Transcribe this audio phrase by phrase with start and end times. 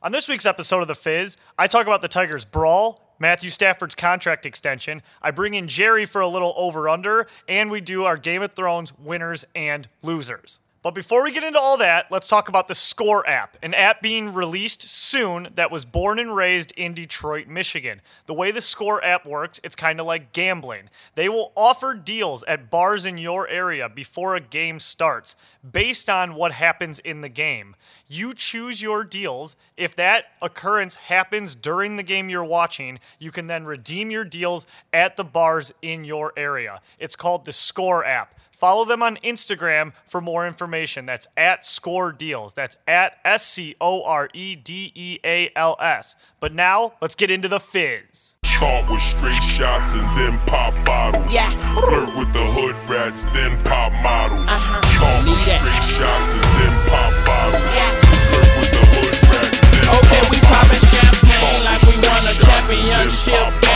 [0.00, 3.96] On this week's episode of The Fizz, I talk about the Tigers' brawl, Matthew Stafford's
[3.96, 5.02] contract extension.
[5.20, 8.52] I bring in Jerry for a little over under, and we do our Game of
[8.54, 10.60] Thrones winners and losers.
[10.80, 14.00] But before we get into all that, let's talk about the Score app, an app
[14.00, 18.00] being released soon that was born and raised in Detroit, Michigan.
[18.26, 20.88] The way the Score app works, it's kind of like gambling.
[21.16, 25.34] They will offer deals at bars in your area before a game starts
[25.68, 27.74] based on what happens in the game.
[28.06, 29.56] You choose your deals.
[29.76, 34.64] If that occurrence happens during the game you're watching, you can then redeem your deals
[34.92, 36.80] at the bars in your area.
[37.00, 38.36] It's called the Score app.
[38.58, 41.06] Follow them on Instagram for more information.
[41.06, 42.54] That's at Score Deals.
[42.54, 46.16] That's at S C O R E D E A L S.
[46.40, 48.36] But now, let's get into the fizz.
[48.44, 51.32] Start with straight shots and then pop bottles.
[51.32, 51.48] Yeah.
[51.78, 54.48] Flirt with the hood rats, then pop models.
[54.50, 54.82] Uh-huh.
[54.82, 55.62] Start with Need that.
[55.62, 57.70] straight shots and then pop bottles.
[57.78, 57.94] Yeah.
[58.34, 60.90] Flirt with the hood rats, then Okay, pop we poppin' bottles.
[60.90, 63.67] champagne like we won a Shots and then championship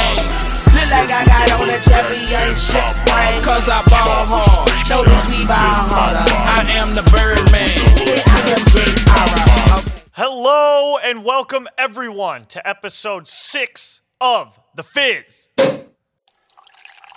[0.93, 1.09] pop game.
[1.09, 1.09] bottles.
[1.09, 3.43] Look like I got on a championship ring.
[3.43, 4.89] Cause I ball hard.
[4.89, 6.29] Notice we ball harder.
[6.29, 7.73] I am the Birdman.
[8.07, 10.03] Yeah, I am Big Ara.
[10.13, 15.49] Hello and welcome everyone to episode six of The Fizz.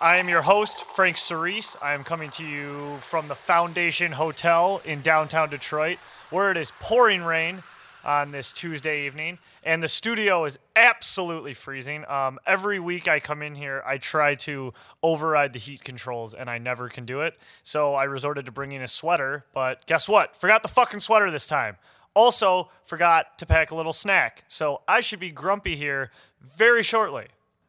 [0.01, 1.77] I am your host, Frank Cerise.
[1.81, 5.97] I am coming to you from the Foundation Hotel in downtown Detroit,
[6.31, 7.61] where it is pouring rain
[8.05, 12.05] on this Tuesday evening, and the studio is absolutely freezing.
[12.07, 16.49] Um, every week I come in here, I try to override the heat controls, and
[16.49, 17.37] I never can do it.
[17.63, 20.35] So I resorted to bringing a sweater, but guess what?
[20.39, 21.77] Forgot the fucking sweater this time.
[22.13, 24.45] Also, forgot to pack a little snack.
[24.47, 26.11] So I should be grumpy here
[26.57, 27.27] very shortly.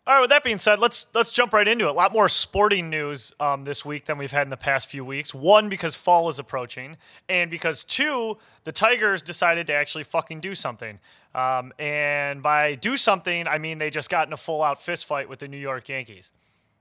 [0.08, 0.20] All right.
[0.20, 1.90] With that being said, let's let's jump right into it.
[1.90, 5.04] A lot more sporting news um, this week than we've had in the past few
[5.04, 5.34] weeks.
[5.34, 6.96] One, because fall is approaching,
[7.28, 11.00] and because two, the Tigers decided to actually fucking do something.
[11.34, 15.28] Um, and by do something, I mean they just got in a full-out fist fight
[15.28, 16.30] with the New York Yankees.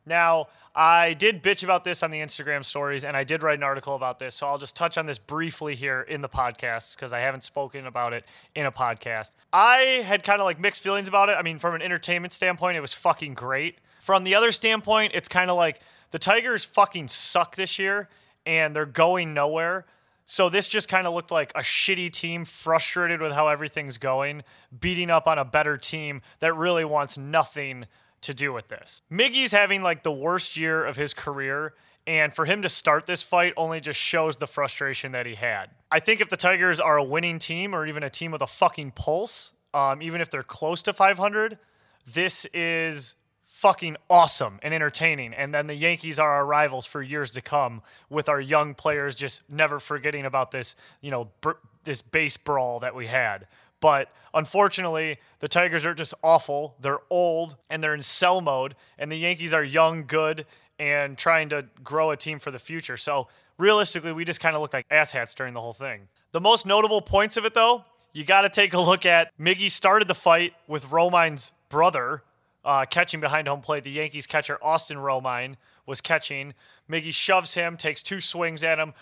[0.06, 3.64] Now, I did bitch about this on the Instagram stories, and I did write an
[3.64, 7.14] article about this, so I'll just touch on this briefly here in the podcast because
[7.14, 8.26] I haven't spoken about it
[8.56, 9.32] in a podcast.
[9.54, 11.38] I had kind of like mixed feelings about it.
[11.40, 13.78] I mean, from an entertainment standpoint, it was fucking great.
[14.02, 15.80] From the other standpoint, it's kind of like
[16.12, 18.10] the Tigers fucking suck this year,
[18.46, 19.86] and they're going nowhere.
[20.26, 24.44] So this just kind of looked like a shitty team, frustrated with how everything's going,
[24.78, 27.86] beating up on a better team that really wants nothing
[28.26, 29.02] to do with this.
[29.12, 31.74] Miggy's having like the worst year of his career,
[32.06, 35.72] and for him to start this fight only just shows the frustration that he had.
[35.90, 38.48] I think if the Tigers are a winning team or even a team with a
[38.48, 41.58] fucking pulse, um, even if they're close to 500,
[42.06, 43.16] this is
[43.56, 45.34] fucking awesome and entertaining.
[45.34, 49.16] And then the Yankees are our rivals for years to come with our young players
[49.16, 51.52] just never forgetting about this, you know, br-
[51.86, 53.48] this base brawl that we had.
[53.86, 56.76] But unfortunately, the Tigers are just awful.
[56.82, 60.48] They're old and they're in sell mode, and the Yankees are young, good,
[60.80, 62.98] and trying to grow a team for the future.
[62.98, 63.28] So
[63.60, 66.08] realistically, we just kind of looked like asshats during the whole thing.
[66.32, 69.70] The most notable points of it, though, you got to take a look at Miggy
[69.70, 72.24] started the fight with Romine's brother
[72.64, 73.84] uh, catching behind home plate.
[73.84, 76.56] The Yankees catcher Austin Romine was catching.
[76.90, 78.96] Miggy shoves him, takes two swings at him.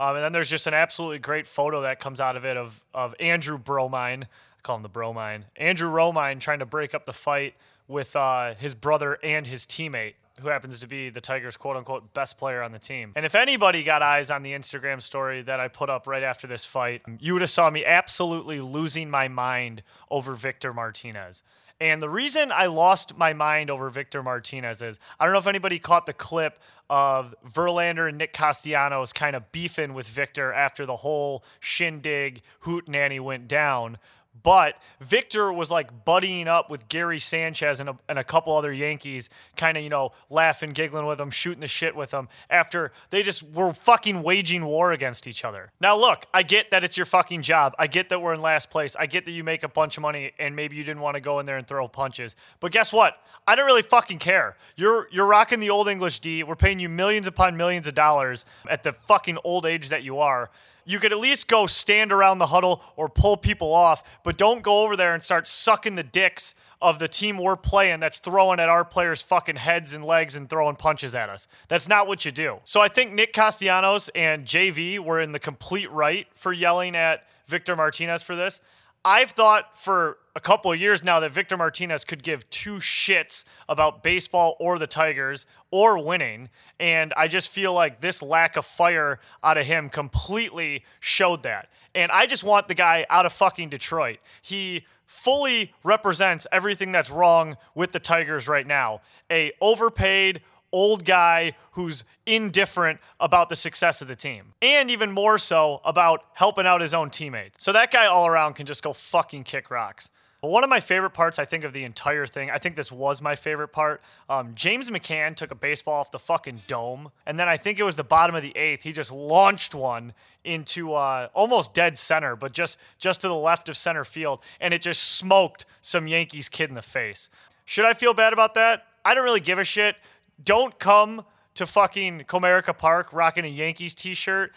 [0.00, 2.80] Um, and then there's just an absolutely great photo that comes out of it of,
[2.94, 4.22] of Andrew Bromine.
[4.24, 5.44] I call him the Bromine.
[5.56, 7.54] Andrew Romine trying to break up the fight
[7.86, 12.14] with uh, his brother and his teammate, who happens to be the Tigers' quote unquote
[12.14, 13.12] best player on the team.
[13.14, 16.46] And if anybody got eyes on the Instagram story that I put up right after
[16.46, 21.42] this fight, you would have saw me absolutely losing my mind over Victor Martinez.
[21.80, 25.46] And the reason I lost my mind over Victor Martinez is I don't know if
[25.46, 26.58] anybody caught the clip
[26.90, 32.86] of Verlander and Nick Castellanos kind of beefing with Victor after the whole shindig hoot
[32.86, 33.96] nanny went down.
[34.42, 38.72] But Victor was like buddying up with Gary Sanchez and a, and a couple other
[38.72, 42.92] Yankees, kind of, you know, laughing, giggling with them, shooting the shit with them after
[43.10, 45.72] they just were fucking waging war against each other.
[45.80, 47.74] Now, look, I get that it's your fucking job.
[47.78, 48.96] I get that we're in last place.
[48.96, 51.20] I get that you make a bunch of money and maybe you didn't want to
[51.20, 52.36] go in there and throw punches.
[52.60, 53.16] But guess what?
[53.46, 54.56] I don't really fucking care.
[54.76, 56.42] You're you're rocking the old English D.
[56.42, 60.18] We're paying you millions upon millions of dollars at the fucking old age that you
[60.18, 60.50] are
[60.90, 64.62] you could at least go stand around the huddle or pull people off, but don't
[64.62, 68.58] go over there and start sucking the dicks of the team we're playing that's throwing
[68.58, 71.46] at our players' fucking heads and legs and throwing punches at us.
[71.68, 72.58] That's not what you do.
[72.64, 77.24] So I think Nick Castellanos and JV were in the complete right for yelling at
[77.46, 78.60] Victor Martinez for this.
[79.04, 83.44] I've thought for a couple of years now that Victor Martinez could give two shits
[83.68, 86.48] about baseball or the Tigers or winning.
[86.78, 91.68] And I just feel like this lack of fire out of him completely showed that.
[91.94, 94.18] And I just want the guy out of fucking Detroit.
[94.42, 99.00] He fully represents everything that's wrong with the Tigers right now.
[99.30, 100.40] A overpaid,
[100.72, 104.54] old guy who's indifferent about the success of the team.
[104.62, 107.62] And even more so about helping out his own teammates.
[107.62, 110.10] So that guy all around can just go fucking kick rocks.
[110.40, 112.90] But one of my favorite parts, I think, of the entire thing, I think this
[112.90, 114.00] was my favorite part.
[114.28, 117.82] Um, James McCann took a baseball off the fucking dome, and then I think it
[117.82, 118.82] was the bottom of the eighth.
[118.82, 123.68] He just launched one into uh, almost dead center, but just just to the left
[123.68, 127.28] of center field, and it just smoked some Yankees kid in the face.
[127.66, 128.84] Should I feel bad about that?
[129.04, 129.96] I don't really give a shit.
[130.42, 134.52] Don't come to fucking Comerica Park rocking a Yankees t-shirt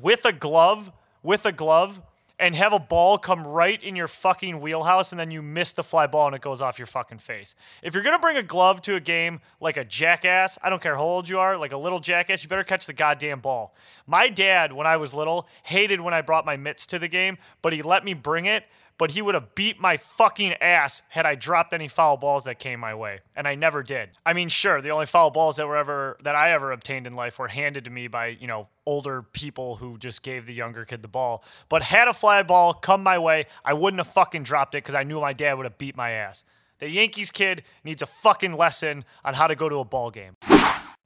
[0.00, 0.90] with a glove,
[1.22, 2.02] with a glove
[2.38, 5.82] and have a ball come right in your fucking wheelhouse and then you miss the
[5.82, 7.54] fly ball and it goes off your fucking face.
[7.82, 10.96] If you're gonna bring a glove to a game like a jackass, I don't care
[10.96, 13.74] how old you are, like a little jackass, you better catch the goddamn ball.
[14.06, 17.38] My dad, when I was little, hated when I brought my mitts to the game,
[17.62, 18.64] but he let me bring it
[18.98, 22.58] but he would have beat my fucking ass had I dropped any foul balls that
[22.58, 24.10] came my way, and I never did.
[24.26, 27.14] I mean, sure, the only foul balls that were ever that I ever obtained in
[27.14, 30.84] life were handed to me by you know older people who just gave the younger
[30.84, 31.44] kid the ball.
[31.68, 34.94] But had a fly ball come my way, I wouldn't have fucking dropped it because
[34.94, 36.44] I knew my dad would have beat my ass.
[36.80, 40.36] The Yankees kid needs a fucking lesson on how to go to a ball game.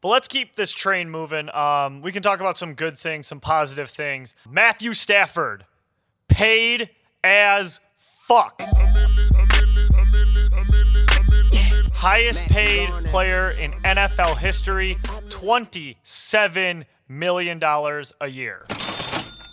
[0.02, 1.48] But let's keep this train moving.
[1.54, 4.34] Um, we can talk about some good things, some positive things.
[4.48, 5.64] Matthew Stafford
[6.28, 6.90] paid
[7.24, 8.60] as fuck.
[11.92, 14.96] Highest paid player in NFL history,
[15.28, 18.66] $27 million a year.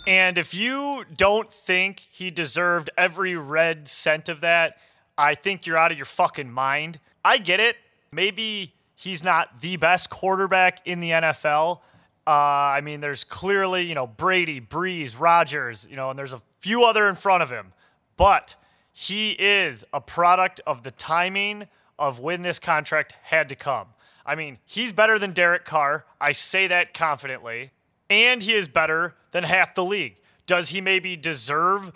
[0.06, 4.76] And if you don't think he deserved every red cent of that,
[5.16, 6.98] I think you're out of your fucking mind.
[7.24, 7.76] I get it.
[8.10, 11.80] Maybe he's not the best quarterback in the NFL.
[12.26, 16.42] Uh, I mean, there's clearly, you know, Brady, Brees, Rodgers, you know, and there's a
[16.60, 17.72] few other in front of him.
[18.16, 18.54] But
[18.92, 21.66] he is a product of the timing
[21.98, 23.88] of when this contract had to come.
[24.24, 26.04] I mean, he's better than Derek Carr.
[26.20, 27.72] I say that confidently.
[28.08, 30.16] And he is better than half the league.
[30.46, 31.92] Does he maybe deserve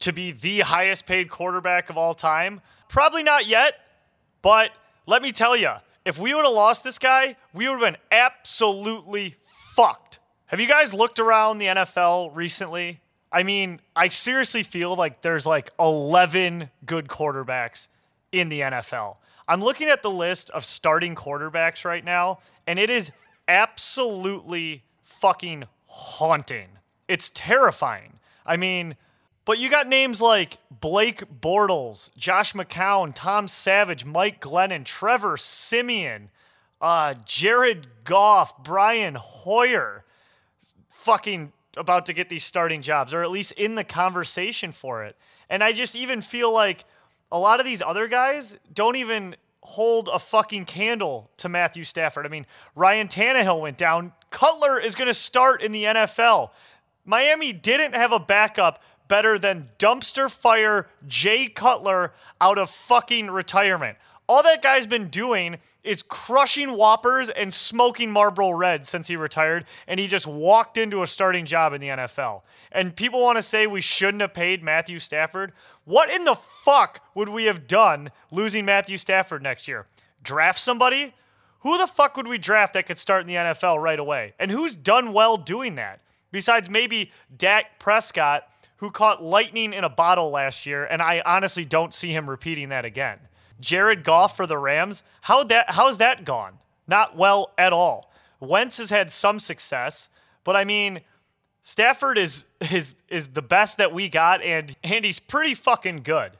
[0.00, 2.60] to be the highest paid quarterback of all time?
[2.88, 3.74] Probably not yet.
[4.42, 4.70] But
[5.06, 5.72] let me tell you,
[6.04, 9.36] if we would have lost this guy, we would have been absolutely
[9.74, 10.18] fucked.
[10.46, 13.00] Have you guys looked around the NFL recently?
[13.34, 17.88] I mean, I seriously feel like there's like 11 good quarterbacks
[18.30, 19.16] in the NFL.
[19.48, 23.10] I'm looking at the list of starting quarterbacks right now, and it is
[23.48, 26.68] absolutely fucking haunting.
[27.08, 28.20] It's terrifying.
[28.46, 28.94] I mean,
[29.44, 36.30] but you got names like Blake Bortles, Josh McCown, Tom Savage, Mike Glennon, Trevor Siemian,
[36.80, 40.04] uh, Jared Goff, Brian Hoyer,
[40.88, 45.16] fucking about to get these starting jobs or at least in the conversation for it.
[45.48, 46.84] And I just even feel like
[47.30, 52.26] a lot of these other guys don't even hold a fucking candle to Matthew Stafford.
[52.26, 54.12] I mean, Ryan Tannehill went down.
[54.30, 56.50] Cutler is going to start in the NFL.
[57.04, 63.98] Miami didn't have a backup better than dumpster fire Jay Cutler out of fucking retirement.
[64.26, 69.66] All that guy's been doing is crushing whoppers and smoking Marlboro Red since he retired,
[69.86, 72.40] and he just walked into a starting job in the NFL.
[72.72, 75.52] And people want to say we shouldn't have paid Matthew Stafford.
[75.84, 79.86] What in the fuck would we have done losing Matthew Stafford next year?
[80.22, 81.12] Draft somebody?
[81.60, 84.32] Who the fuck would we draft that could start in the NFL right away?
[84.38, 86.00] And who's done well doing that?
[86.30, 91.64] Besides maybe Dak Prescott, who caught lightning in a bottle last year, and I honestly
[91.64, 93.18] don't see him repeating that again.
[93.64, 95.02] Jared Goff for the Rams.
[95.22, 96.58] How that how's that gone?
[96.86, 98.12] Not well at all.
[98.38, 100.10] Wentz has had some success,
[100.44, 101.00] but I mean,
[101.62, 106.32] Stafford is is is the best that we got, and and he's pretty fucking good.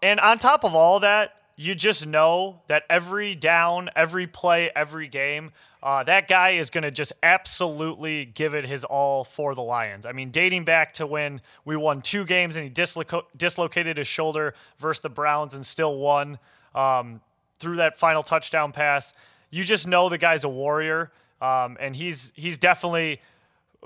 [0.00, 5.08] And on top of all that, you just know that every down, every play, every
[5.08, 5.50] game,
[5.82, 10.06] uh, that guy is going to just absolutely give it his all for the Lions.
[10.06, 14.06] I mean, dating back to when we won two games and he disloco- dislocated his
[14.06, 16.38] shoulder versus the Browns and still won
[16.74, 17.20] um,
[17.58, 19.14] through that final touchdown pass.
[19.50, 21.10] You just know the guy's a warrior,
[21.40, 23.20] um, and he's he's definitely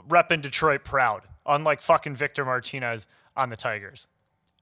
[0.09, 4.07] repping Detroit proud, unlike fucking Victor Martinez on the Tigers.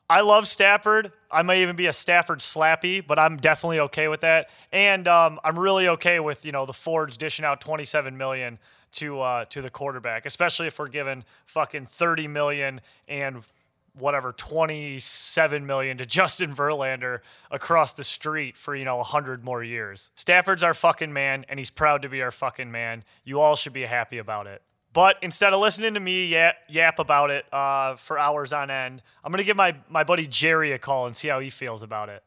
[0.08, 1.12] I love Stafford.
[1.30, 4.48] I might even be a Stafford slappy, but I'm definitely okay with that.
[4.72, 8.58] And um, I'm really okay with you know the Fords dishing out 27 million
[8.92, 13.42] to uh, to the quarterback, especially if we're given fucking 30 million and
[13.94, 17.20] whatever 27 million to Justin Verlander
[17.50, 20.10] across the street for you know 100 more years.
[20.14, 23.04] Stafford's our fucking man and he's proud to be our fucking man.
[23.24, 24.62] You all should be happy about it.
[24.92, 29.02] But instead of listening to me yap, yap about it uh, for hours on end,
[29.22, 31.82] I'm going to give my, my buddy Jerry a call and see how he feels
[31.82, 32.24] about it.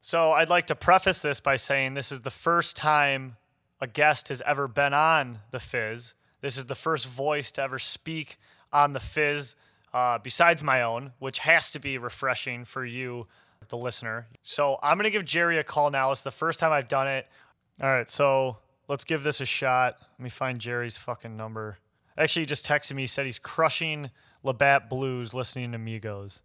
[0.00, 3.36] So I'd like to preface this by saying this is the first time
[3.80, 6.14] a guest has ever been on The Fizz.
[6.40, 8.38] This is the first voice to ever speak
[8.72, 9.54] on The Fizz
[9.94, 13.26] uh, besides my own, which has to be refreshing for you,
[13.68, 14.26] the listener.
[14.42, 16.12] So I'm going to give Jerry a call now.
[16.12, 17.26] It's the first time I've done it.
[17.80, 18.58] All right, so
[18.88, 19.96] let's give this a shot.
[20.18, 21.78] Let me find Jerry's fucking number.
[22.16, 23.02] Actually, he just texted me.
[23.02, 24.10] He said he's crushing
[24.42, 26.40] Labatt Blues listening to Migos.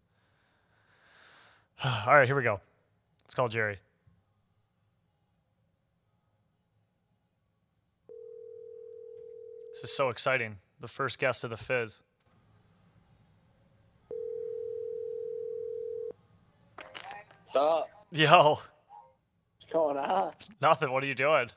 [1.83, 2.61] All right, here we go.
[3.23, 3.79] Let's call Jerry.
[9.73, 10.57] This is so exciting.
[10.79, 12.01] The first guest of the Fizz.
[17.47, 17.89] What's up?
[18.11, 20.33] Yo, What's going on?
[20.59, 20.91] nothing.
[20.91, 21.47] What are you doing?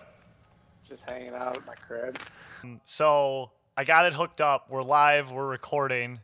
[0.88, 2.16] Just hanging out at my crib.
[2.84, 4.70] So I got it hooked up.
[4.70, 5.32] We're live.
[5.32, 6.20] We're recording.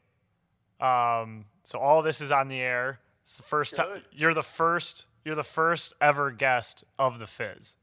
[0.81, 3.01] Um, so all this is on the air.
[3.23, 4.03] It's the first time.
[4.13, 5.07] You're the first.
[5.25, 7.75] You're the first ever guest of the Fizz.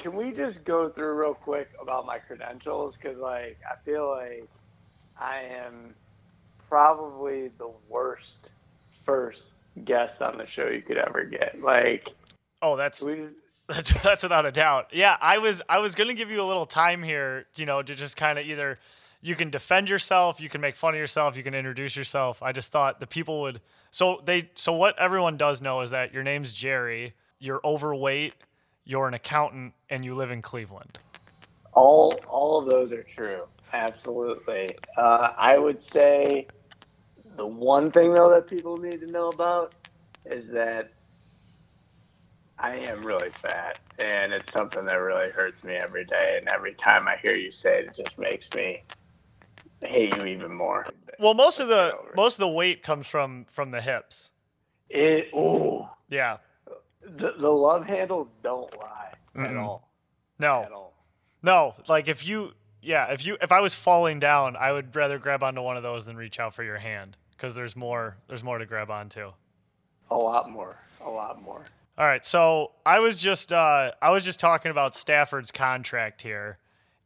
[0.00, 2.96] Can we just go through real quick about my credentials?
[2.96, 4.48] Because, like, I feel like
[5.16, 5.94] I am
[6.68, 8.50] probably the worst
[9.04, 9.52] first
[9.84, 11.60] guest on the show you could ever get.
[11.62, 12.08] Like,
[12.62, 13.28] Oh, that's we
[13.68, 14.88] That's, that's without a doubt.
[14.92, 17.94] Yeah, I was I was gonna give you a little time here, you know, to
[17.94, 18.78] just kind of either
[19.22, 22.42] you can defend yourself, you can make fun of yourself, you can introduce yourself.
[22.42, 23.60] I just thought the people would.
[23.92, 28.34] So they so what everyone does know is that your name's Jerry, you're overweight,
[28.84, 30.98] you're an accountant, and you live in Cleveland.
[31.72, 33.42] all all of those are true.
[33.72, 34.76] Absolutely.
[34.96, 36.48] Uh, I would say
[37.40, 39.74] the one thing though that people need to know about
[40.26, 40.90] is that
[42.58, 46.34] I am really fat, and it's something that really hurts me every day.
[46.36, 48.82] And every time I hear you say it, it just makes me
[49.80, 50.84] hate you even more.
[51.18, 52.16] Well, most of the Get over it.
[52.16, 54.32] most of the weight comes from from the hips.
[54.90, 56.36] It oh Yeah.
[57.02, 59.62] the, the love handles don't lie at Mm-mm.
[59.62, 59.88] all.
[60.38, 60.64] No.
[60.64, 60.92] At all.
[61.42, 65.18] No, like if you, yeah, if you, if I was falling down, I would rather
[65.18, 68.44] grab onto one of those than reach out for your hand because there's more, there's
[68.44, 69.32] more to grab onto.
[70.10, 70.76] A lot more.
[71.04, 71.64] A lot more.
[71.96, 76.58] All right, so I was just, uh, I was just talking about Stafford's contract here,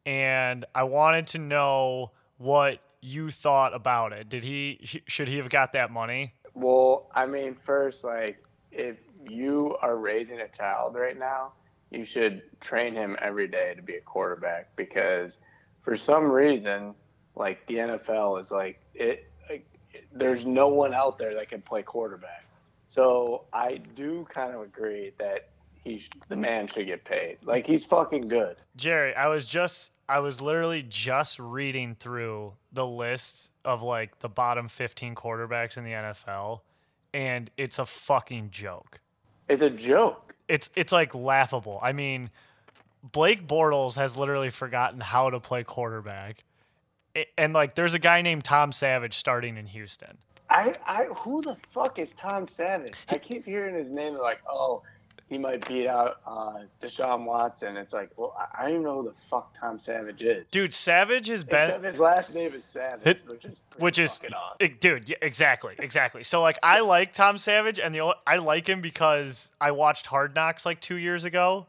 [0.05, 4.29] and I wanted to know what you thought about it.
[4.29, 6.33] Did he, should he have got that money?
[6.53, 8.97] Well, I mean, first, like, if
[9.29, 11.53] you are raising a child right now,
[11.91, 15.37] you should train him every day to be a quarterback because
[15.81, 16.93] for some reason,
[17.35, 19.29] like, the NFL is like, it,
[20.15, 22.45] there's no one out there that can play quarterback.
[22.87, 25.49] So I do kind of agree that
[25.83, 27.37] he, sh- the man should get paid.
[27.43, 28.55] Like, he's fucking good.
[28.75, 34.29] Jerry, I was just I was literally just reading through the list of like the
[34.29, 36.61] bottom 15 quarterbacks in the NFL
[37.15, 38.99] and it's a fucking joke.
[39.47, 40.35] It's a joke.
[40.47, 41.79] It's it's like laughable.
[41.81, 42.29] I mean,
[43.03, 46.43] Blake Bortles has literally forgotten how to play quarterback.
[47.37, 50.17] And like there's a guy named Tom Savage starting in Houston.
[50.49, 52.93] I, I, who the fuck is Tom Savage?
[53.09, 54.15] I keep hearing his name.
[54.15, 54.83] Like, oh,
[55.27, 57.77] he might beat out uh, Deshaun Watson.
[57.77, 60.45] It's like, well, I- I don't even know who the fuck Tom Savage is.
[60.51, 64.19] Dude, Savage is been Except his last name is Savage, Hit- which is which is
[64.19, 64.57] awesome.
[64.59, 68.69] it- dude yeah, exactly exactly so like i like tom savage and the i like
[68.69, 71.65] him because i watched hard knocks like two years ago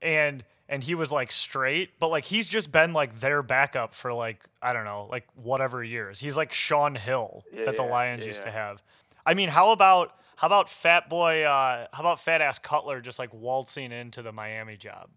[0.00, 4.12] and and he was like straight but like he's just been like their backup for
[4.12, 7.88] like i don't know like whatever years he's like shaun hill Yeah, that the yeah,
[7.90, 8.82] lions used to have
[9.26, 13.18] i mean how about how about fat boy uh how about fat ass cutler just
[13.18, 15.10] like waltzing into the miami job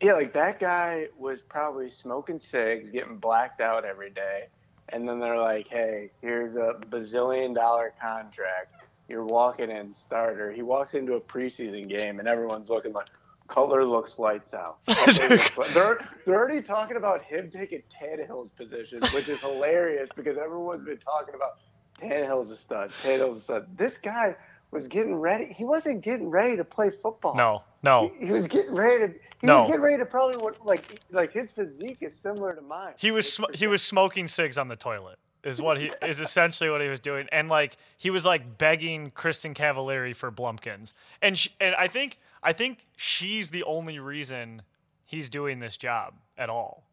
[0.00, 4.46] Yeah, like that guy was probably smoking cigs, getting blacked out every day,
[4.88, 8.74] and then they're like, "Hey, here's a bazillion dollar contract.
[9.08, 13.08] You're walking in starter." He walks into a preseason game, and everyone's looking like,
[13.50, 15.18] "Cutler looks lights out." Looks
[15.58, 20.84] li-" They're they're already talking about him taking Tannehill's position, which is hilarious because everyone's
[20.84, 21.58] been talking about
[22.00, 22.90] Tannehill's a stud.
[23.02, 23.66] Tannehill's a stud.
[23.76, 24.34] This guy
[24.70, 25.46] was getting ready.
[25.52, 27.34] He wasn't getting ready to play football.
[27.34, 29.12] no no He, he was getting ready to.
[29.40, 29.58] He No.
[29.62, 32.94] was getting ready to probably what like like his physique is similar to mine.
[32.96, 35.18] He was sm- he was smoking cigs on the toilet.
[35.42, 39.10] Is what he is essentially what he was doing, and like he was like begging
[39.10, 40.92] Kristin Cavallari for Blumpkins,
[41.22, 44.62] and sh- and I think I think she's the only reason
[45.04, 46.84] he's doing this job at all.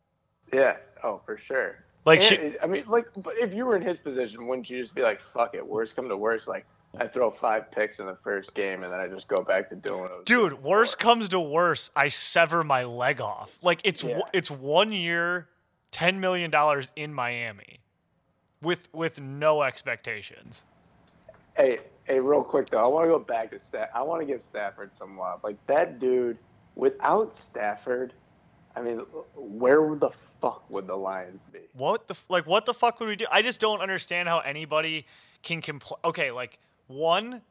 [0.54, 0.78] Yeah.
[1.04, 1.84] Oh, for sure.
[2.06, 4.82] Like, And she, I mean, like, but if you were in his position, wouldn't you
[4.82, 6.48] just be like, "Fuck it, worst come to worst"?
[6.48, 6.66] Like,
[6.98, 9.76] I throw five picks in the first game, and then I just go back to
[9.76, 13.58] doing what I was doing dude, worst comes to worst, I sever my leg off.
[13.62, 14.22] Like, it's Yeah.
[14.32, 15.50] it's one year,
[15.92, 17.82] ten million dollars in Miami,
[18.62, 20.64] with with no expectations.
[21.58, 23.90] Hey, hey, real quick though, I want to go back to Stafford.
[23.94, 25.42] I want to give Stafford some love.
[25.44, 26.38] Like that dude,
[26.76, 28.14] without Stafford,
[28.76, 29.00] I mean,
[29.36, 30.12] where the
[30.42, 31.60] fuck would the Lions be?
[31.74, 32.46] What the like?
[32.46, 33.26] What the fuck would we do?
[33.32, 35.06] I just don't understand how anybody
[35.44, 36.00] can complain.
[36.06, 37.42] Okay, like one,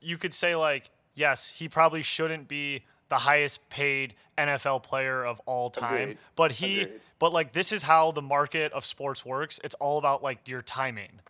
[0.00, 5.40] you could say like, yes, he probably shouldn't be the highest paid NFL player of
[5.46, 6.18] all time, Agreed.
[6.34, 7.00] but he, Agreed.
[7.18, 9.58] but like this is how the market of sports works.
[9.64, 11.20] It's all about like your timing,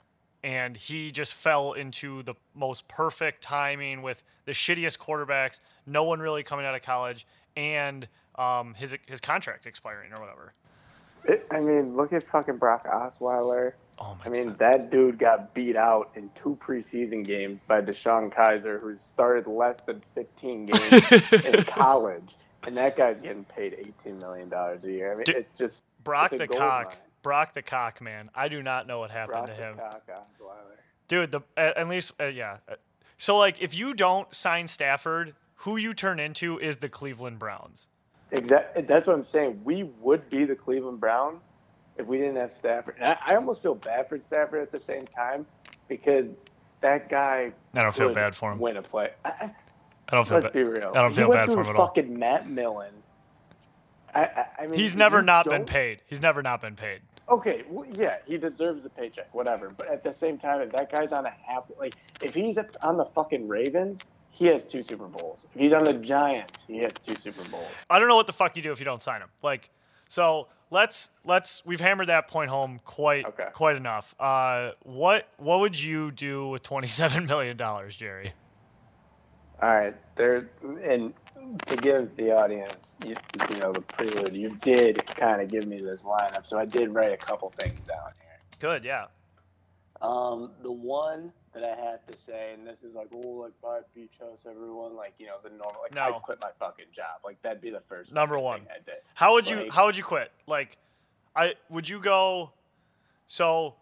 [0.43, 6.21] and he just fell into the most perfect timing with the shittiest quarterbacks, no one
[6.21, 7.27] really coming out of college,
[7.57, 10.53] and um, his his contract expiring or whatever.
[11.25, 13.73] It, I mean, look at fucking Brock Osweiler.
[13.99, 18.33] Oh my I mean, that dude got beat out in two preseason games by DeShone
[18.33, 23.75] Kizer, who started less than 15 games in college, and that guy's getting paid
[24.05, 25.13] 18 million dollars a year.
[25.13, 26.89] I mean, Dude, it's just Brock it's the cock.
[26.89, 26.97] mine.
[27.27, 28.31] Brock the cock, man.
[28.37, 29.81] I do not know what happened Brock to the him.
[31.09, 32.59] Dude, the at, at least uh, yeah.
[32.69, 32.77] Uh,
[33.19, 37.89] So like if you don't sign Stafford, who you turn into is the Cleveland Browns.
[38.31, 38.83] Exactly.
[38.83, 39.61] That's what I'm saying.
[39.65, 41.43] We would be the Cleveland Browns
[41.97, 42.95] if we didn't have Stafford.
[43.01, 45.47] And I, I almost feel bad for Stafford at the same time
[45.89, 46.29] because
[46.83, 47.51] that guy.
[47.75, 48.61] I don't feel bad for him.
[48.61, 49.11] Win a play.
[49.25, 49.55] I, I-
[50.13, 50.53] don't feel let's bad.
[50.53, 50.93] be real.
[50.95, 51.89] I don't feel bad for him at all.
[51.89, 52.93] Fucking Matt Millen.
[54.15, 56.03] I, I, mean, He's never not been don't- paid.
[56.07, 57.01] He's never not been paid.
[57.29, 59.71] Okay, well, yeah, he deserves the paycheck, whatever.
[59.77, 62.77] But at the same time, if that guy's on a half, like, if he's at,
[62.85, 65.47] on the fucking Ravens, he has two Super Bowls.
[65.55, 67.67] If he's on the Giants, he has two Super Bowls.
[67.91, 69.29] I don't know what the fuck you do if you don't sign him.
[69.43, 69.71] Like,
[70.09, 73.49] so let's let's we've hammered that point home quite Okay.
[73.53, 74.15] quite enough.
[74.21, 78.35] Uh, what what would you do with twenty seven million dollars, Jerry?
[79.63, 80.51] All right, there,
[80.85, 81.15] and
[81.67, 83.15] to give the audience, you,
[83.51, 86.93] you know, the prelude, you did kind of give me this lineup, so I did
[86.95, 88.39] write a couple things down here.
[88.59, 89.07] Good, yeah.
[90.03, 93.81] Um, the one that I have to say, and this is like, oh, like buy
[93.95, 96.03] beach house, everyone, like you know, the normal, like No.
[96.17, 98.61] I quit my fucking job, like that'd be the first Number one.
[98.61, 98.97] thing I did.
[99.15, 100.31] How would you how would you quit?
[100.47, 100.77] Like
[101.35, 102.51] I would you go
[103.27, 103.75] so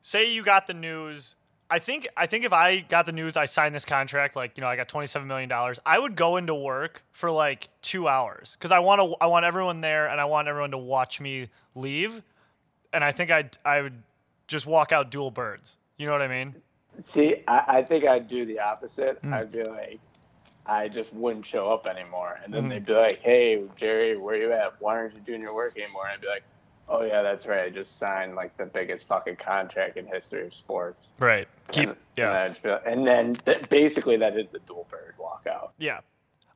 [0.00, 1.34] say you got the news
[1.70, 4.60] I think I think if I got the news I signed this contract like you
[4.60, 8.56] know I got 27 million dollars I would go into work for like 2 hours
[8.60, 11.48] cuz I want to I want everyone there and I want everyone to watch me
[11.74, 12.22] leave
[12.92, 14.02] and I think I I would
[14.48, 15.76] just walk out dual birds.
[15.96, 16.56] You know what I mean?
[17.04, 19.18] See, I, I think I'd do the opposite.
[19.22, 19.32] Hmm.
[19.32, 20.00] I'd be like,
[20.66, 22.70] I just wouldn't show up anymore, and then Mhm.
[22.70, 24.74] they'd be like, "Hey, Jerry, where you at?
[24.80, 26.42] Why aren't you doing your work anymore?" And I'd be like,
[26.90, 27.64] "Oh yeah, that's right.
[27.64, 31.48] I just signed like the biggest fucking contract in history of sports." Right.
[31.70, 32.28] Keep and, yeah.
[32.28, 35.70] And, I'd just be like- and then th- basically that is the dual bird walkout.
[35.78, 36.00] Yeah.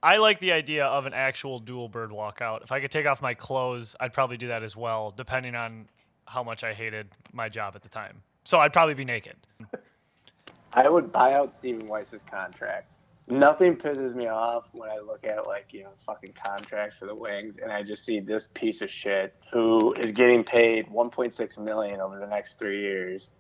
[0.03, 2.63] I like the idea of an actual dual bird walkout.
[2.63, 5.89] If I could take off my clothes, I'd probably do that as well, depending on
[6.27, 8.23] how much I hated my job at the time.
[8.45, 9.37] So I'd probably be naked.
[10.75, 12.91] I would buy out Stephen Weiss's contract.
[13.27, 17.15] Nothing pisses me off when I look at like you know fucking contracts for the
[17.15, 22.01] Wings, and I just see this piece of shit who is getting paid 1.6 million
[22.01, 23.31] over the next three years,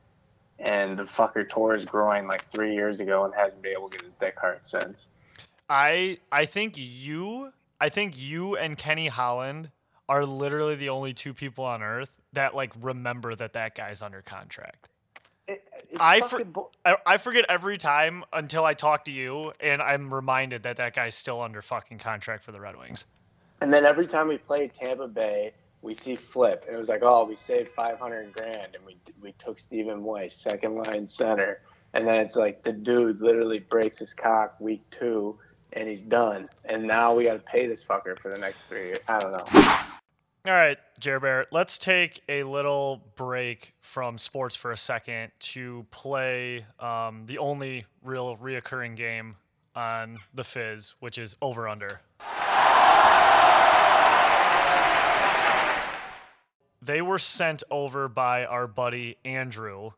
[0.58, 3.98] and the fucker tore his groin like three years ago and hasn't been able to
[3.98, 5.08] get his dick hard since.
[5.68, 9.70] I I think you I think you and Kenny Holland
[10.08, 14.22] are literally the only two people on earth that like remember that that guy's under
[14.22, 14.88] contract.
[15.84, 19.12] It, it's I for- fucking bull- I, I forget every time until I talk to
[19.12, 23.06] you and I'm reminded that that guy's still under fucking contract for the Red Wings.
[23.60, 26.64] And then every time we played Tampa Bay, we see Flip.
[26.66, 30.34] And it was like, oh, we saved 500 grand and we, we took Stephen Weiss,
[30.34, 31.60] second line center.
[31.94, 35.38] And then it's like the dude literally breaks his cock week two
[35.74, 36.48] and he's done.
[36.64, 38.98] And now we got to pay this fucker for the next three years.
[39.08, 39.78] I don't know.
[40.46, 45.86] All right, Jer Bear, let's take a little break from sports for a second to
[45.90, 49.36] play um, the only real reoccurring game
[49.74, 52.02] on the Fizz, which is over under.
[56.82, 59.92] They were sent over by our buddy Andrew.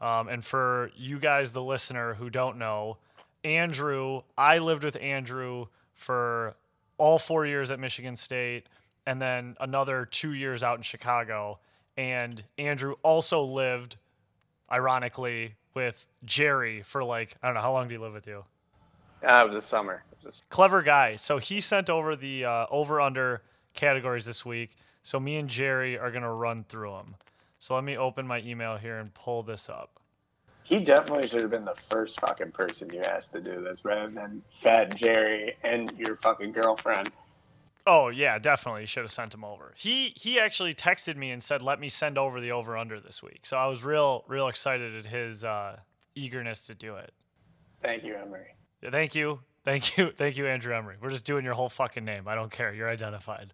[0.00, 2.98] Um, and for you guys, the listener who don't know,
[3.42, 6.54] Andrew, I lived with Andrew for
[6.98, 8.68] all four years at Michigan State
[9.08, 11.58] and then another two years out in Chicago.
[11.96, 13.96] And Andrew also lived,
[14.70, 18.44] ironically, with Jerry for like, I don't know, how long did he live with you?
[19.26, 20.04] Uh, it was a summer.
[20.22, 21.16] Was Clever guy.
[21.16, 23.40] So he sent over the uh, over under
[23.72, 24.76] categories this week.
[25.02, 27.14] So me and Jerry are going to run through them.
[27.58, 29.98] So let me open my email here and pull this up.
[30.64, 34.10] He definitely should have been the first fucking person you asked to do this, rather
[34.10, 37.10] than Fat Jerry and your fucking girlfriend.
[37.86, 39.72] Oh yeah, definitely you should have sent him over.
[39.76, 43.22] He he actually texted me and said, "Let me send over the over under this
[43.22, 45.78] week." So I was real real excited at his uh,
[46.14, 47.12] eagerness to do it.
[47.82, 48.54] Thank you, Emery.
[48.82, 50.96] Yeah, thank you, thank you, thank you, Andrew Emery.
[51.00, 52.28] We're just doing your whole fucking name.
[52.28, 52.74] I don't care.
[52.74, 53.52] You're identified.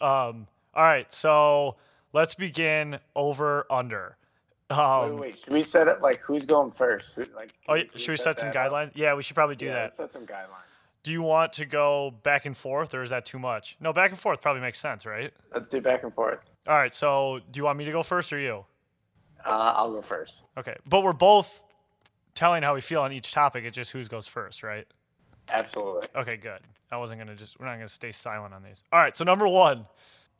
[0.00, 0.46] Um.
[0.74, 1.10] All right.
[1.12, 1.76] So
[2.12, 4.16] let's begin over under.
[4.70, 5.38] Um, wait, wait.
[5.42, 7.14] Should we set it like who's going first?
[7.14, 8.72] Who, like, Oh, can should we set set some that up?
[8.72, 8.90] guidelines?
[8.94, 9.96] Yeah, we should probably do yeah, that.
[9.96, 10.66] set some guidelines.
[11.02, 13.76] Do you want to go back and forth, or is that too much?
[13.80, 15.32] No, back and forth probably makes sense, right?
[15.54, 16.40] Let's do back and forth.
[16.66, 16.92] All right.
[16.92, 18.64] So do you want me to go first or you?
[19.46, 20.42] Uh, I'll go first.
[20.58, 21.62] Okay, but we're both
[22.34, 23.64] telling how we feel on each topic.
[23.64, 24.86] It's just whose goes first, right?
[25.50, 26.02] Absolutely.
[26.14, 26.60] Okay, good.
[26.90, 27.58] I wasn't gonna just.
[27.58, 28.82] We're not gonna stay silent on these.
[28.92, 29.16] All right.
[29.16, 29.86] So number one,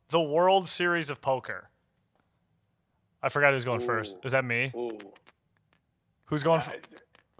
[0.09, 1.69] the World Series of Poker.
[3.23, 4.17] I forgot who's going first.
[4.23, 4.71] Is that me?
[4.75, 4.97] Ooh.
[6.25, 6.59] Who's going?
[6.61, 6.73] f-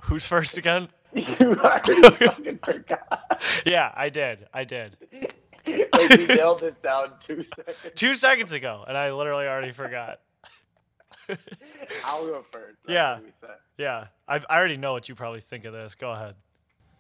[0.03, 0.87] who's first again?
[1.13, 3.41] You already fucking forgot.
[3.65, 4.47] Yeah, I did.
[4.53, 4.95] I did.
[5.65, 7.77] like you nailed this down two seconds.
[7.95, 10.19] Two seconds ago, and I literally already forgot.
[12.05, 12.77] I'll go first.
[12.85, 13.19] That's Yeah.
[13.19, 13.49] we.
[13.77, 15.95] Yeah, I, I already know what you probably think of this.
[15.95, 16.35] Go ahead.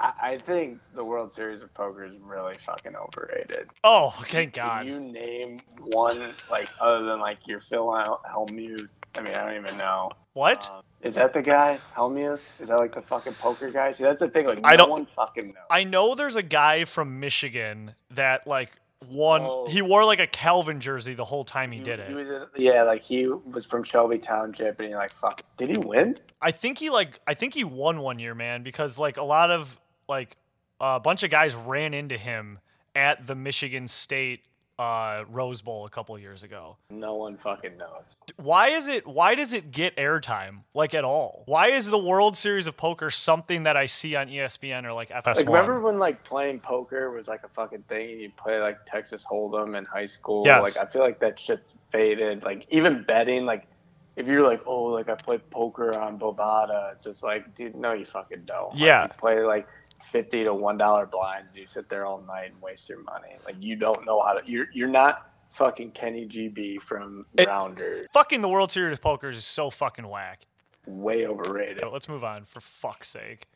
[0.01, 3.69] I, think the World Series of Poker is really fucking overrated.
[3.83, 4.85] Oh, thank God!
[4.85, 8.87] Can you name one like other than like your Phil Hel- Hellmuth?
[9.17, 10.11] I mean, I don't even know.
[10.33, 10.69] What?
[10.73, 12.39] Um, is that the guy Hellmuth?
[12.61, 13.91] Is that like the fucking poker guy?
[13.91, 14.45] See, that's the thing.
[14.45, 15.55] Like, I no don't- one fucking knows.
[15.69, 18.71] I know there's a guy from Michigan that like
[19.09, 19.41] won.
[19.43, 19.67] Oh.
[19.67, 22.15] He wore like a Calvin jersey the whole time he did He it.
[22.15, 25.41] was in, yeah, like he was from Shelby Township, and he like fuck.
[25.57, 26.15] Did he win?
[26.41, 29.51] I think he like I think he won one year, man, because like a lot
[29.51, 29.77] of
[30.09, 30.35] like
[30.81, 32.59] a bunch of guys ran into him
[32.95, 34.41] at the Michigan State
[34.79, 36.77] uh, Rose Bowl a couple years ago.
[36.89, 38.15] No one fucking knows.
[38.37, 39.05] Why is it?
[39.05, 41.43] Why does it get airtime like at all?
[41.47, 45.09] Why is the World Series of Poker something that I see on ESPN or like
[45.09, 45.35] FS1?
[45.35, 48.11] Like, remember when like playing poker was like a fucking thing?
[48.11, 50.45] and You play like Texas Hold'em in high school.
[50.45, 50.63] Yes.
[50.77, 52.43] Like I feel like that shit's faded.
[52.43, 53.67] Like even betting, like
[54.15, 57.91] if you're like, oh, like I play poker on Bovada, it's just like, dude, no,
[57.91, 58.71] you fucking don't.
[58.71, 59.03] Like, Yeah.
[59.03, 59.67] you play like
[60.11, 61.55] fifty to one dollar blinds.
[61.55, 63.35] You sit there all night and waste your money.
[63.45, 64.41] Like you don't know how to.
[64.49, 68.05] You're you're not fucking Kenny GB from It- Rounder.
[68.13, 70.41] fucking the World Series of Poker is so fucking whack.
[70.85, 71.79] Way overrated.
[71.81, 73.47] So let's move on for fuck's sake.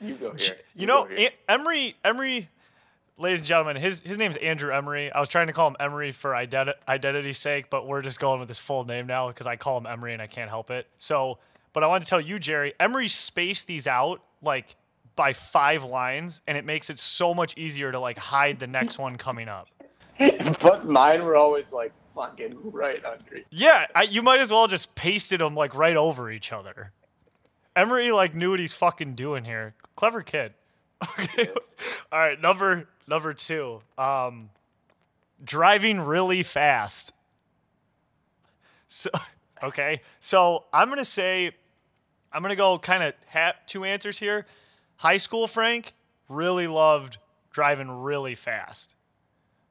[0.00, 0.56] You go here.
[0.74, 1.30] You know, here.
[1.48, 2.48] Emery, Emery,
[3.18, 5.12] ladies and gentlemen, his his name's Andrew Emery.
[5.12, 8.40] I was trying to call him Emery for identi- identity's sake, but we're just going
[8.40, 10.86] with his full name now because I call him Emery and I can't help it.
[10.96, 11.38] So,
[11.72, 14.74] but I wanted to tell you, Jerry, Emery spaced these out like
[15.20, 18.98] by five lines, and it makes it so much easier to like hide the next
[18.98, 19.68] one coming up.
[20.62, 23.42] but mine were always like fucking right under.
[23.50, 26.92] Yeah, I, you might as well just pasted them like right over each other.
[27.76, 29.74] Emery like knew what he's fucking doing here.
[29.94, 30.54] Clever kid.
[31.18, 31.48] Okay.
[32.10, 33.80] All right, number number 2.
[33.98, 34.48] Um
[35.44, 37.12] driving really fast.
[38.88, 39.10] So
[39.62, 40.00] okay.
[40.18, 41.52] So I'm going to say
[42.32, 44.46] I'm going to go kind of ha- two answers here.
[45.00, 45.92] High school Frank
[46.28, 47.18] really loved
[47.52, 48.94] driving really fast.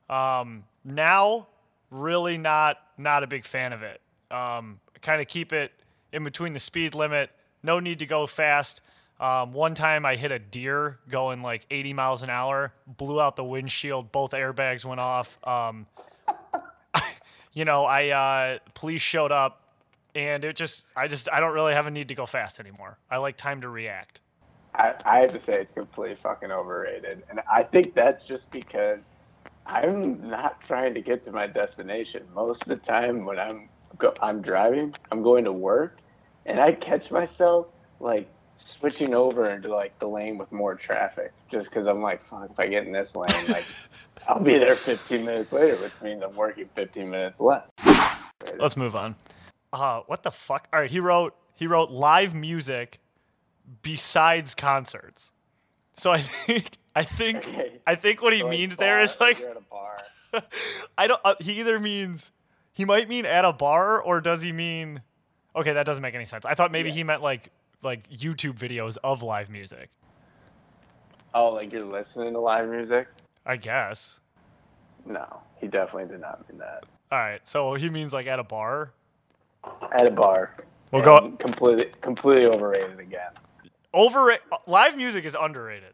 [0.10, 1.48] Um now
[1.92, 4.02] really not not a big fan of it.
[4.32, 5.72] Um, kind of keep it
[6.12, 7.32] in between the speed limit.
[7.64, 8.82] No need to go fast.
[9.20, 13.36] Um, one time I hit a deer going like 80 miles an hour, blew out
[13.36, 15.38] the windshield, both airbags went off.
[15.46, 15.88] Um,
[17.54, 19.62] you know, I uh, police showed up,
[20.16, 22.98] and it just I just I don't really have a need to go fast anymore.
[23.10, 24.22] I like time to react.
[24.80, 29.10] I, I have to say it's completely fucking overrated, and I think that's just because
[29.66, 32.24] I'm not trying to get to my destination.
[32.34, 35.98] Most of the time when I'm go, I'm driving, I'm going to work,
[36.46, 37.68] and I catch myself
[38.00, 42.50] like switching over into like the lane with more traffic, just because I'm like, fuck,
[42.50, 43.66] if I get in this lane, like
[44.30, 47.68] I'll be there 15 minutes later, which means I'm working 15 minutes less.
[48.58, 49.16] Let's move on.
[49.74, 50.70] Uh, what the fuck?
[50.72, 53.02] All right, he wrote he wrote live music
[53.82, 55.32] besides concerts.
[55.96, 57.80] So I think I think Okay.
[57.88, 59.98] I think what he So, means there bar- is like you're at a bar.
[60.98, 61.22] I don't.
[61.24, 62.32] Uh, he either means
[62.74, 65.02] he might mean at a bar or does he mean?
[65.56, 66.46] Okay, that doesn't make any sense.
[66.46, 66.96] I thought maybe Yeah.
[66.96, 67.50] he meant like
[67.82, 69.90] like YouTube videos of live music.
[71.34, 73.08] Oh, like you're listening to live music?
[73.46, 74.20] I guess.
[75.06, 76.84] No, he definitely did not mean that.
[77.12, 78.92] All right, so he means like at a bar.
[79.92, 80.56] At a bar.
[80.92, 83.32] We'll go- completely completely overrated again.
[83.94, 85.94] Over live music is underrated.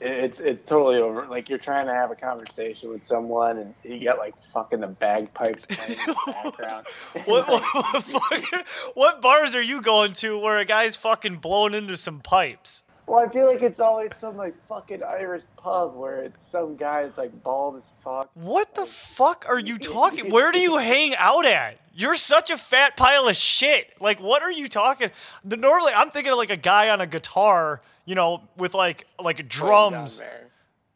[0.00, 1.26] It's it's totally over.
[1.26, 4.88] Like you're trying to have a conversation with someone, and you got like fucking the
[4.88, 6.86] bagpipes playing in the background.
[7.24, 8.60] What, what, what, fucking-
[8.94, 12.82] what bars are you going to where a guy's fucking blowing into some pipes?
[13.06, 17.02] Well, I feel like it's always some like fucking Irish pub where it's some guy
[17.02, 18.30] that's like bald as fuck.
[18.34, 20.30] What the fuck are you talking?
[20.30, 21.78] Where do you hang out at?
[21.94, 23.92] You're such a fat pile of shit.
[24.00, 25.10] Like, what are you talking?
[25.44, 29.06] The, normally, I'm thinking of like a guy on a guitar, you know, with like
[29.20, 30.22] like drums.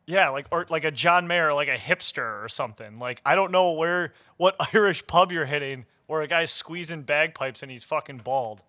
[0.07, 2.99] Yeah, like or like a John Mayer, like a hipster or something.
[2.99, 7.63] Like I don't know where what Irish pub you're hitting where a guy's squeezing bagpipes
[7.63, 8.63] and he's fucking bald.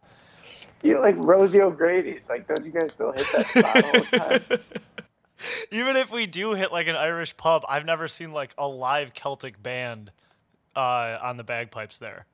[0.84, 2.28] You like Rosie O'Grady's.
[2.30, 4.80] Like, don't you guys still hit that spot all the time?
[5.72, 9.14] Even if we do hit like an Irish pub, I've never seen like a live
[9.14, 10.12] Celtic band
[10.78, 12.26] uh, on the bagpipes there.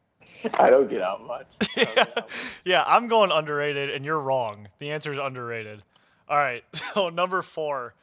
[0.60, 1.48] I don't get out much.
[1.78, 2.30] I don't get out much.
[2.66, 4.68] Yeah, I'm going underrated, and you're wrong.
[4.80, 5.84] The answer is underrated.
[6.30, 7.94] All right, so number four,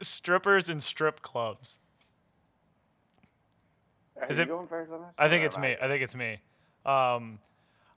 [0.00, 1.78] strippers and strip clubs.
[4.20, 5.10] Are Is it- going first on this?
[5.18, 5.76] I think it's am me.
[5.80, 6.38] I think it's me.
[6.86, 7.38] Um,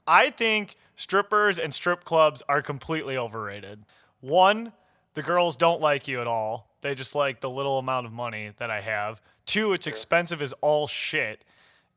[0.08, 3.86] I think strippers and strip clubs are completely overrated.
[4.22, 4.74] One,
[5.14, 6.70] the girls don't like you at all.
[6.82, 9.22] They just like the little amount of money that I have.
[9.46, 11.46] Two, it's expensive as all shit.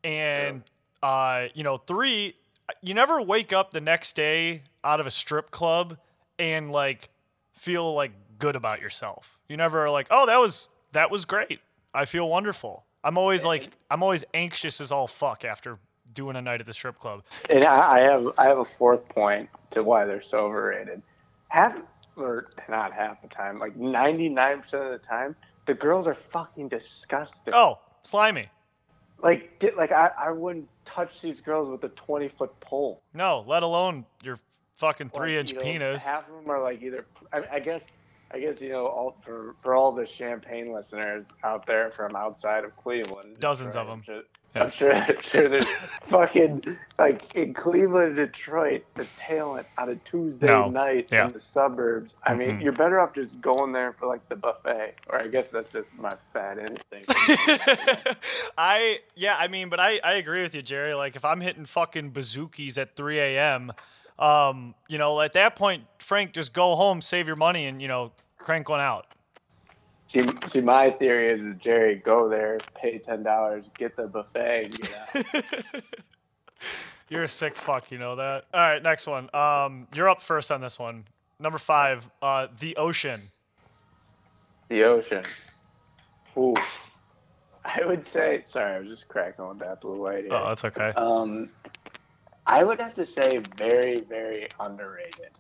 [0.07, 0.62] And
[1.03, 2.37] uh, you know, three,
[2.81, 5.99] you never wake up the next day out of a strip club
[6.38, 7.11] and like
[7.53, 9.38] feel like good about yourself.
[9.49, 11.61] You never are like, "Oh, that was that was great.
[11.92, 15.79] I feel wonderful." I'm always like I'm always anxious as all fuck after
[16.12, 17.23] doing a night at the strip club.
[17.51, 21.03] And I, I have I have a fourth point to why they're so overrated.
[21.49, 21.81] Half
[22.16, 26.16] or not half the time, like ninety nine percent of the time, the girls are
[26.33, 27.55] fucking disgusting.
[27.55, 28.51] Oh, slimy.
[29.23, 33.03] Like di- like I, I wouldn't touch these girls with a twenty foot pole.
[33.15, 34.39] No, let alone your
[34.75, 36.05] fucking Like, three inch you know, penis.
[36.05, 37.07] Half of them are like either.
[37.33, 37.85] I, I guess.
[38.33, 42.65] I guess you know all for for all the champagne listeners out there from outside
[42.65, 43.39] of Cleveland.
[43.39, 44.03] Dozens of them.
[44.05, 44.23] Sure,
[44.55, 44.65] Yeah.
[44.65, 45.67] I'm sure, I'm sure there's
[46.09, 50.71] fucking like in Cleveland, Detroit, the talent on a Tuesday No.
[50.71, 51.27] night Yeah.
[51.27, 52.15] in the suburbs.
[52.25, 52.63] I mean, Mhm.
[52.63, 55.95] you're better off just going there for like the buffet, or I guess that's just
[55.99, 57.07] my fat instinct.
[58.59, 60.95] I yeah, I mean, but I I agree with you, Jerry.
[60.95, 63.73] Like if I'm hitting fucking bazookies at 3 a.m.,
[64.19, 67.89] um, you know, at that point, Frank, just go home, save your money, and you
[67.89, 69.07] know, crank one out.
[70.09, 75.35] See, see, my theory is, Jerry, go there, pay ten dollars, get the buffet, get
[75.35, 75.45] out.
[77.09, 78.47] You're a sick fuck, you know that.
[78.53, 79.33] All right, next one.
[79.33, 81.05] Um, you're up first on this one.
[81.38, 83.21] Number five, uh, the ocean.
[84.69, 85.23] The ocean.
[86.37, 86.55] Ooh.
[87.64, 90.33] I would say, sorry, I was just cracking with that blue light here.
[90.33, 90.90] Oh, that's okay.
[90.97, 91.51] Um,
[92.47, 95.31] I would have to say very, very underrated.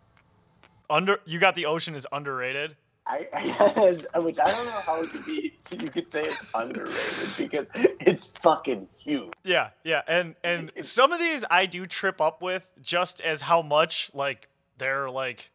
[0.88, 2.76] Under, you got the ocean is underrated.
[3.06, 5.54] I, I guess, which I don't know how it could be.
[5.70, 9.32] You could say it's underrated because it's fucking huge.
[9.44, 13.62] Yeah, yeah, and and some of these I do trip up with just as how
[13.62, 15.50] much like they're like,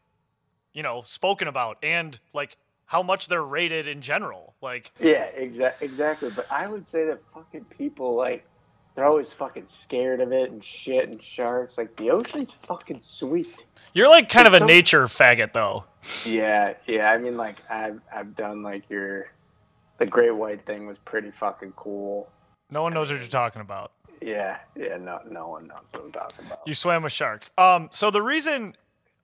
[0.73, 4.53] you know, spoken about and like how much they're rated in general.
[4.61, 6.29] Like, Yeah, exactly, exactly.
[6.29, 8.45] But I would say that fucking people like
[8.95, 11.77] they're always fucking scared of it and shit and sharks.
[11.77, 13.55] Like the ocean's fucking sweet.
[13.93, 15.85] you're like kind of a so- nature faggot though.
[16.25, 17.11] Yeah, yeah.
[17.11, 19.31] I mean, like I've I've done like your
[19.99, 22.29] the great white thing was pretty fucking cool.
[22.71, 23.91] No one knows what you're talking about.
[24.21, 24.97] Yeah, yeah.
[24.97, 26.59] No, no one knows what I'm talking about.
[26.65, 27.51] You swam with sharks.
[27.57, 28.75] Um, so the reason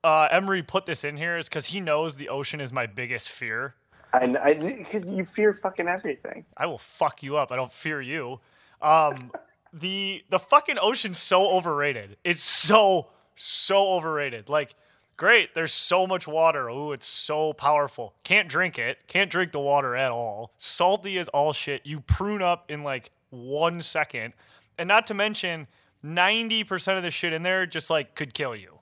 [0.04, 3.28] uh, Emery put this in here is because he knows the ocean is my biggest
[3.30, 3.74] fear.
[4.12, 6.44] And I because you fear fucking everything.
[6.56, 7.52] I will fuck you up.
[7.52, 8.40] I don't fear you.
[8.80, 9.32] Um,
[9.72, 12.16] the the fucking ocean's so overrated.
[12.24, 14.48] It's so so overrated.
[14.48, 14.74] Like,
[15.16, 16.68] great, there's so much water.
[16.68, 18.14] Ooh, it's so powerful.
[18.24, 19.06] Can't drink it.
[19.06, 20.52] Can't drink the water at all.
[20.58, 21.82] Salty as all shit.
[21.84, 24.34] You prune up in like one second,
[24.78, 25.66] and not to mention.
[26.04, 28.78] 90% of the shit in there just like could kill you.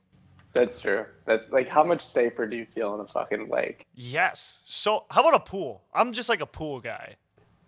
[0.52, 1.04] That's true.
[1.26, 3.86] That's like how much safer do you feel in a fucking lake?
[3.94, 4.62] Yes.
[4.64, 5.82] So, how about a pool?
[5.92, 7.16] I'm just like a pool guy.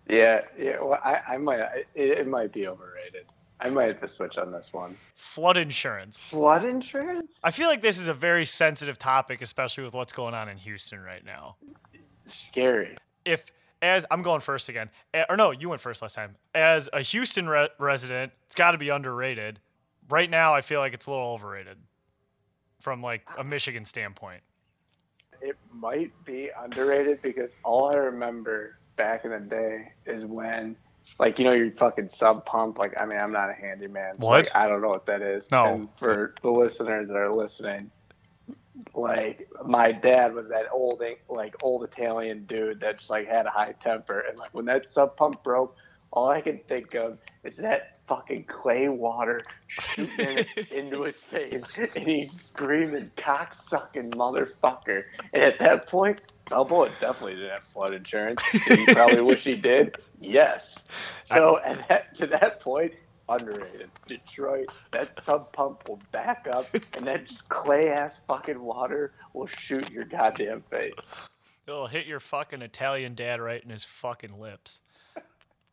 [0.09, 0.81] Yeah, yeah.
[0.81, 1.59] Well, I, I might.
[1.93, 3.25] It, it might be overrated.
[3.61, 4.95] I might have to switch on this one.
[5.15, 6.17] Flood insurance.
[6.17, 7.31] Flood insurance?
[7.43, 10.57] I feel like this is a very sensitive topic, especially with what's going on in
[10.57, 11.57] Houston right now.
[12.25, 12.97] Scary.
[13.25, 13.43] If,
[13.81, 14.89] as I'm going first again,
[15.29, 16.35] or no, you went first last time.
[16.55, 19.59] As a Houston re- resident, it's got to be underrated.
[20.09, 21.77] Right now, I feel like it's a little overrated
[22.79, 24.41] from like a Michigan standpoint.
[25.41, 30.75] It might be underrated because all I remember back in the day is when,
[31.17, 32.77] like, you know, your fucking sub pump.
[32.77, 34.19] Like, I mean, I'm not a handyman.
[34.19, 34.45] so, What?
[34.45, 35.49] like, I don't know what that is.
[35.51, 35.73] No.
[35.73, 37.89] And for the listeners that are listening,
[38.93, 43.49] like my dad was that old like old Italian dude that just like had a
[43.49, 45.75] high temper, and like when that sub pump broke,
[46.11, 51.63] all I can think of is that fucking clay water shooting into his face,
[51.95, 57.93] and he's screaming, "Cock sucking motherfucker!" And at that point, Balboa definitely didn't have flood
[57.93, 58.41] insurance.
[58.67, 59.97] Did he probably wish he did?
[60.19, 60.77] Yes.
[61.25, 62.93] So at that to that point,
[63.29, 63.89] underrated.
[64.07, 69.89] Detroit, that sub pump will back up, and that clay ass fucking water will shoot
[69.91, 70.93] your goddamn face.
[71.67, 74.81] It'll hit your fucking Italian dad right in his fucking lips.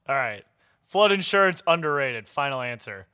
[0.09, 0.45] All right.
[0.87, 2.29] Flood insurance underrated.
[2.29, 3.07] Final answer.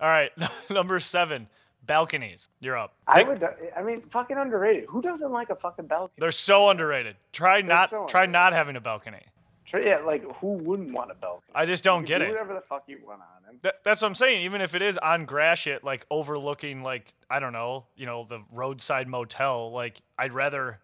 [0.00, 0.30] All right.
[0.70, 1.48] Number seven.
[1.86, 2.48] Balconies.
[2.60, 2.94] You're up.
[3.06, 3.42] I would.
[3.76, 4.84] I mean, fucking underrated.
[4.88, 6.16] Who doesn't like a fucking balcony?
[6.18, 7.16] They're so underrated.
[7.32, 7.90] Try not.
[7.90, 8.32] so try underrated.
[8.32, 9.22] not having a balcony.
[9.72, 11.52] Yeah, like who wouldn't want a balcony?
[11.54, 12.24] I just don't get can it.
[12.26, 13.58] do Whatever the fuck you want on them.
[13.62, 14.42] That, that's what I'm saying.
[14.42, 18.40] Even if it is on Gratiot, like overlooking, like I don't know, you know, the
[18.52, 19.70] roadside motel.
[19.72, 20.80] Like I'd rather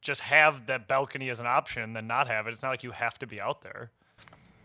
[0.00, 2.50] just have that balcony as an option than not have it.
[2.50, 3.90] It's not like you have to be out there.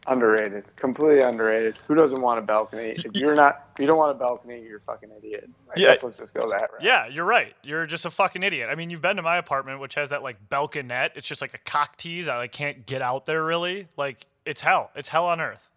[0.07, 0.65] Underrated.
[0.75, 1.77] Completely underrated.
[1.87, 2.89] Who doesn't want a balcony?
[2.91, 5.49] If you're not, if you don't want a balcony, you're a fucking idiot.
[5.69, 5.95] I Yeah.
[6.03, 6.81] let's just go that route.
[6.83, 7.55] Yeah, you're right.
[7.63, 8.69] You're just a fucking idiot.
[8.71, 11.11] I mean, you've been to my apartment, which has that like balconette.
[11.15, 12.27] It's just like a cock tease.
[12.27, 13.87] I like can't get out there really.
[13.97, 14.91] Like it's hell.
[14.95, 15.71] It's hell on earth.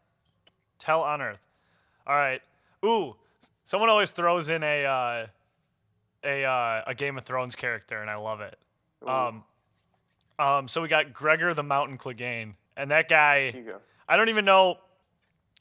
[0.77, 1.41] It's hell on earth.
[2.07, 2.43] All right.
[2.85, 3.17] Ooh,
[3.65, 5.27] someone always throws in a uh,
[6.23, 8.59] a uh, a Game of Thrones character, and I love it.
[9.07, 9.43] Um,
[10.39, 13.55] um, so we got Gregor the Mountain Clegane, and that guy.
[14.09, 14.15] Here you go.
[14.15, 14.79] I don't even know.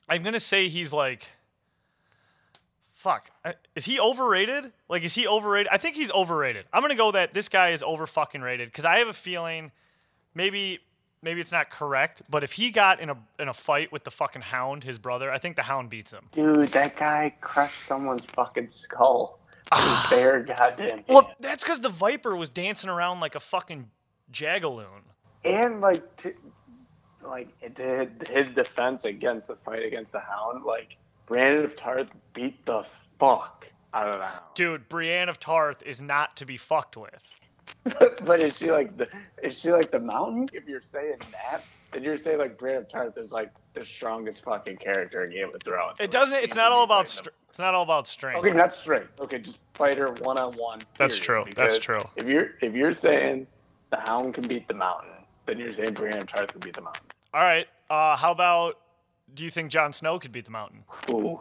[0.10, 1.30] I'm gonna say he's like.
[2.94, 3.30] Fuck.
[3.76, 4.74] Is he overrated?
[4.90, 5.68] Like, is he overrated?
[5.72, 6.66] I think he's overrated.
[6.74, 9.72] I'm gonna go that this guy is over fucking rated because I have a feeling,
[10.34, 10.80] maybe,
[11.22, 14.12] maybe it's not correct, but if he got in a in a fight with the
[14.12, 16.26] fucking Hound, his brother, I think the Hound beats him.
[16.32, 19.40] Dude, that guy crushed someone's fucking skull.
[20.10, 21.04] bare goddamn.
[21.08, 21.36] Well, hand.
[21.40, 23.90] that's because the Viper was dancing around like a fucking
[24.34, 25.04] jagaloon.
[25.46, 26.34] and like, to,
[27.28, 27.78] like it
[28.30, 30.63] his defense against the fight against the Hound.
[30.63, 32.86] Like Brandon of Tarth beat the
[33.20, 34.46] fuck out of the Hound.
[34.56, 37.24] Dude, Brienne of Tarth is not to be fucked with.
[38.24, 39.08] but is she like the
[39.44, 40.50] is she like the mountain?
[40.54, 44.44] If you're saying that, then you're saying like Brandon of Tarth is like the strongest
[44.44, 45.98] fucking character in Game of Thrones.
[46.00, 46.44] It doesn't.
[46.44, 47.08] It's not all about.
[47.08, 48.46] Str- it's not all about strength.
[48.46, 49.08] Okay, not straight.
[49.20, 50.80] Okay, just fight her one on one.
[51.00, 51.46] That's true.
[51.56, 51.98] That's true.
[52.16, 53.48] If you're if you're saying
[53.90, 55.10] the Hound can beat the Mountain,
[55.46, 57.06] then you're saying Brienne of Tarth can beat the Mountain.
[57.34, 57.68] All right.
[57.90, 58.80] Uh, how about?
[59.34, 60.84] Do you think Jon Snow could beat the Mountain?
[61.10, 61.40] Ooh.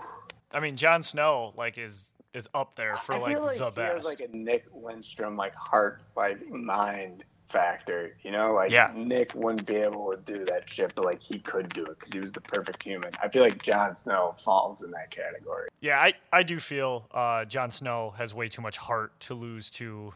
[0.53, 3.65] I mean, Jon Snow like is is up there for I like, feel like the
[3.67, 3.95] he best.
[3.97, 8.17] has like a Nick Lidstrom like heart like mind factor.
[8.23, 8.93] You know, like Yeah.
[8.95, 12.13] Nick wouldn't be able to do that shit, but like he could do it because
[12.13, 13.11] he was the perfect human.
[13.23, 15.69] I feel like Jon Snow falls in that category.
[15.81, 19.71] yeah, I I do feel uh, Jon Snow has way too much heart to lose
[19.73, 20.13] to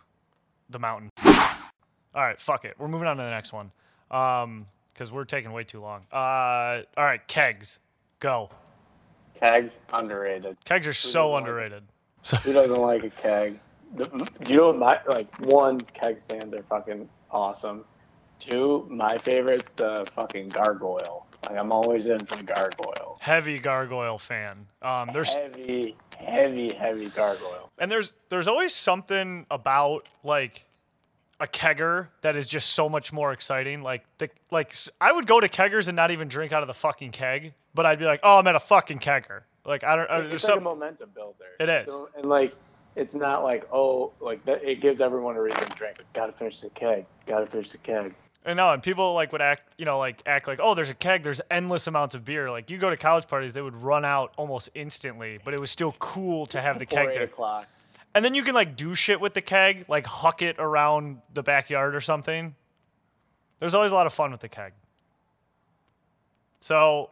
[0.68, 1.11] the Mountain.
[1.24, 2.74] All right, fuck it.
[2.78, 3.70] We're moving on to the next one.
[4.11, 4.66] Um,
[5.00, 6.02] because we're taking way too long.
[6.12, 7.78] Uh, all right, kegs,
[8.18, 8.50] go.
[9.34, 10.58] Kegs underrated.
[10.66, 11.84] Kegs are so like underrated.
[12.42, 13.58] Who doesn't like a keg?
[14.46, 17.86] You know what my like one keg stands are fucking awesome.
[18.40, 21.26] Two, my favorite's the fucking gargoyle.
[21.48, 23.16] Like I'm always in for the gargoyle.
[23.20, 24.66] Heavy gargoyle fan.
[24.82, 27.70] Um, there's Heavy, heavy, heavy gargoyle.
[27.78, 30.66] and there's there's always something about like
[31.40, 33.83] a kegger that is just so much more exciting.
[33.83, 36.74] Like the like I would go to keggers and not even drink out of the
[36.74, 39.42] fucking keg, but I'd be like, oh, I'm at a fucking kegger.
[39.64, 40.09] Like I don't.
[40.09, 41.44] Uh, there's It's like a some, momentum builder.
[41.59, 41.90] It is.
[41.90, 42.55] So, and like,
[42.94, 44.62] it's not like oh, like that.
[44.62, 45.96] It gives everyone a reason to drink.
[46.12, 47.07] Gotta finish the keg.
[47.26, 48.14] Gotta finish the keg.
[48.44, 50.94] I know, and people like would act, you know, like act like, oh, there's a
[50.94, 52.50] keg, there's endless amounts of beer.
[52.50, 55.70] Like you go to college parties, they would run out almost instantly, but it was
[55.70, 57.24] still cool to have the keg there.
[57.24, 57.66] o'clock.
[58.14, 61.42] And then you can like do shit with the keg, like huck it around the
[61.42, 62.55] backyard or something.
[63.61, 64.73] There's always a lot of fun with the keg.
[66.61, 67.11] So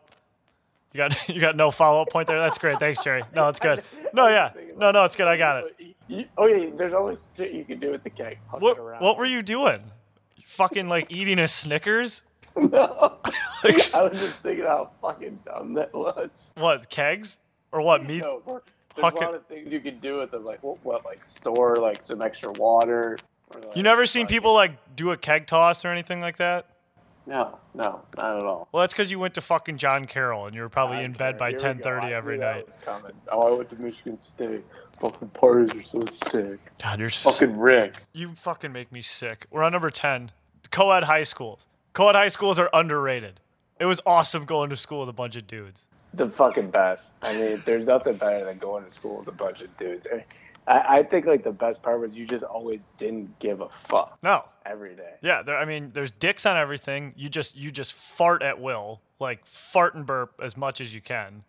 [0.93, 2.39] you got you got no follow up point there.
[2.41, 2.79] That's great.
[2.79, 3.23] Thanks, Jerry.
[3.35, 3.83] No, it's good.
[4.13, 4.53] No, yeah.
[4.77, 5.29] No, no, it's good.
[5.29, 6.29] I got it.
[6.37, 8.39] Oh yeah, there's always shit you can do with the keg.
[8.49, 9.81] Huck What what were you doing?
[10.47, 12.23] Fucking like eating a Snickers?
[12.57, 13.19] No.
[13.65, 16.31] Like, I was just thinking how fucking dumb that was.
[16.55, 17.39] what kegs
[17.73, 18.23] or what meat?
[18.23, 18.63] No,
[19.01, 21.25] there's Huck a lot of things you can do with them, like what, what like
[21.25, 23.19] store like some extra water.
[23.55, 26.67] Or, like, You never seen people like do a keg toss or anything like that?
[27.27, 28.69] No, no, not at all.
[28.73, 31.37] Well, that's because you went to fucking John Carroll and you were probably in bed
[31.37, 31.59] by go.
[31.59, 32.67] 10:30 every night.
[33.31, 34.65] Oh, I went to Michigan State.
[34.99, 36.59] Fucking parties are so sick.
[36.83, 37.97] God, you're Fucking Rick.
[38.13, 39.47] you fucking make me sick.
[39.51, 40.33] We're on number 10.
[40.71, 41.67] Co-ed high schools.
[41.93, 43.41] Co-ed high schools are underrated.
[43.79, 45.87] It was awesome going to school with a bunch of dudes.
[46.19, 47.11] The fucking best.
[47.23, 50.07] I mean, there's nothing better than going to school with a bunch of dudes.
[50.13, 50.25] I,
[50.71, 54.19] I, I think like the best part was you just always didn't give a fuck
[54.23, 54.45] No.
[54.67, 55.15] every day.
[55.23, 57.15] Yeah, there, I mean, there's dicks on everything.
[57.17, 61.01] You just you just fart at will, like fart and burp as much as you
[61.01, 61.45] can.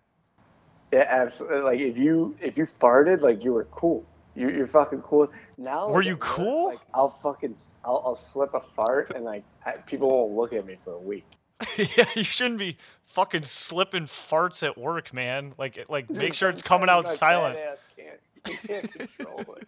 [0.94, 1.62] Yeah, absolutely.
[1.62, 4.06] Like if you if you farted, like you were cool.
[4.36, 5.30] You, you're fucking cool.
[5.58, 6.68] Now, Were you cool?
[6.68, 10.66] Like I'll fucking I'll, I'll slip a fart and like I, people won't look at
[10.66, 11.26] me for a week.
[11.78, 15.54] yeah, you shouldn't be fucking slipping farts at work, man.
[15.58, 17.58] Like like make sure it's coming out silent.
[17.98, 19.68] Can't, you can't control it.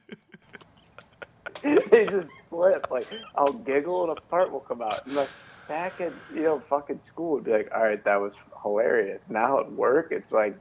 [1.92, 2.88] they just slip.
[2.89, 5.06] Like I'll giggle and a fart will come out.
[5.06, 5.30] And like
[5.68, 8.34] back in you know fucking school, would be like, all right, that was
[8.64, 9.24] hilarious.
[9.28, 10.56] Now at work, it's like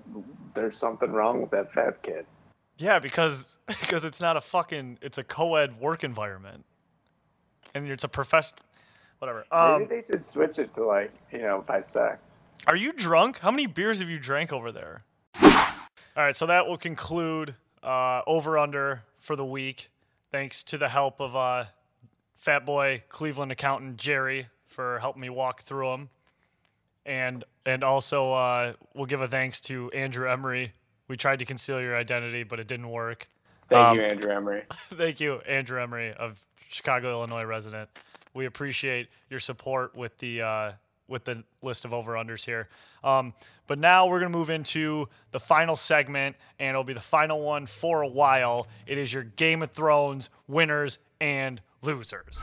[0.54, 2.26] there's something wrong with that fat kid.
[2.78, 6.64] Yeah, because because it's not a fucking it's a co-ed work environment,
[7.74, 8.56] and it's a profession.
[9.20, 9.44] Whatever.
[9.52, 12.18] Um, Maybe they should switch it to like you know by sex.
[12.66, 13.38] Are you drunk?
[13.40, 15.04] How many beers have you drank over there?
[15.42, 19.90] All right, so that will conclude uh, over under for the week.
[20.32, 21.64] Thanks to the help of uh,
[22.38, 26.08] Fat Boy Cleveland accountant Jerry for helping me walk through them,
[27.04, 30.72] and and also uh, we'll give a thanks to Andrew Emery.
[31.08, 33.28] We tried to conceal your identity, but it didn't work.
[33.68, 34.62] Thank Um, you, Andrew Emery.
[34.94, 37.90] Thank you, Andrew Emery of Chicago, Illinois resident.
[38.34, 40.72] We appreciate your support with the uh,
[41.08, 42.68] with the list of over unders here.
[43.02, 43.34] Um,
[43.66, 47.66] but now we're gonna move into the final segment, and it'll be the final one
[47.66, 48.68] for a while.
[48.86, 52.38] It is your Game of Thrones winners and losers.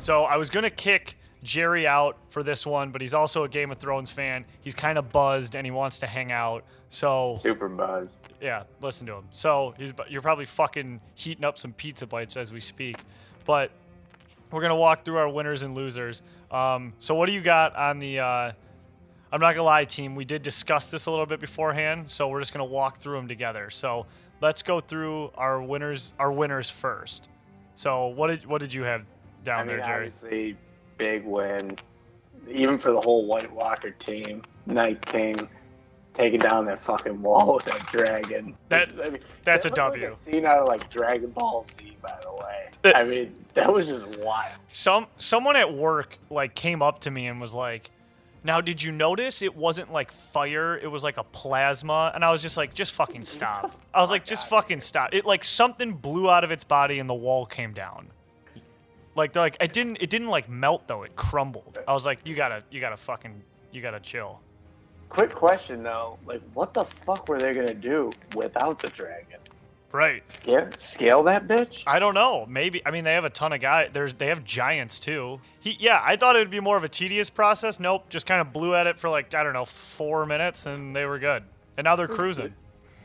[0.00, 3.70] So I was gonna kick Jerry out for this one, but he's also a Game
[3.70, 4.44] of Thrones fan.
[4.60, 6.64] He's kind of buzzed and he wants to hang out.
[6.88, 8.18] So Super buzzed.
[8.40, 9.24] yeah, listen to him.
[9.30, 12.96] So he's you're probably fucking heating up some pizza bites as we speak,
[13.44, 13.70] but
[14.50, 16.22] we're gonna walk through our winners and losers.
[16.50, 18.20] Um, so what do you got on the?
[18.20, 18.52] Uh,
[19.30, 20.14] I'm not gonna lie, team.
[20.14, 23.28] We did discuss this a little bit beforehand, so we're just gonna walk through them
[23.28, 23.68] together.
[23.68, 24.06] So
[24.40, 26.14] let's go through our winners.
[26.18, 27.28] Our winners first.
[27.74, 29.02] So what did what did you have
[29.44, 30.06] down I mean, there, Jerry?
[30.06, 30.56] obviously,
[30.98, 31.76] big win,
[32.48, 34.42] even for the whole White Walker team.
[34.66, 35.48] Night King
[36.14, 38.54] taking down that fucking wall with that dragon.
[38.68, 40.08] That- I mean, that's that a W.
[40.10, 42.92] Like a scene out of like Dragon Ball Z, by the way.
[42.94, 44.52] I mean, that was just wild.
[44.68, 47.90] some someone at work like came up to me and was like
[48.44, 52.30] now did you notice it wasn't like fire it was like a plasma and i
[52.30, 55.92] was just like just fucking stop i was like just fucking stop it like something
[55.92, 58.08] blew out of its body and the wall came down
[59.18, 62.18] like they're like it didn't it didn't like melt though it crumbled i was like
[62.24, 63.42] you gotta you gotta fucking
[63.72, 64.40] you gotta chill
[65.08, 69.38] Quick question though, like, what the fuck were they gonna do without the dragon?
[69.90, 71.82] right Scale, scale that bitch?
[71.86, 72.44] I don't know.
[72.46, 73.88] Maybe I mean they have a ton of guys.
[73.92, 75.40] There's they have giants too.
[75.60, 77.80] He yeah, I thought it would be more of a tedious process.
[77.80, 80.94] Nope, just kind of blew at it for like I don't know four minutes and
[80.94, 81.42] they were good.
[81.78, 82.16] And now they're mm-hmm.
[82.16, 82.54] cruising.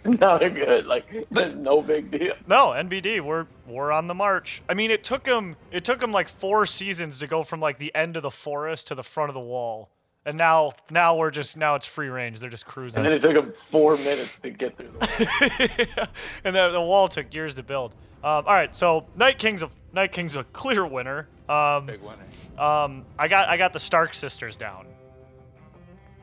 [0.19, 0.85] no, they're good.
[0.85, 2.33] Like, there's no big deal.
[2.47, 4.61] No, NBD, we're we're on the march.
[4.67, 7.79] I mean, it took them it took them like four seasons to go from like
[7.79, 9.89] the end of the forest to the front of the wall,
[10.25, 12.39] and now now we're just now it's free range.
[12.39, 12.97] They're just cruising.
[12.99, 16.09] And then it took them four minutes to get through the
[16.43, 17.93] and the, the wall took years to build.
[18.23, 21.27] Um, all right, so Night King's a Night King's a clear winner.
[21.47, 22.23] Um, big winner.
[22.57, 24.87] Um, I got I got the Stark sisters down.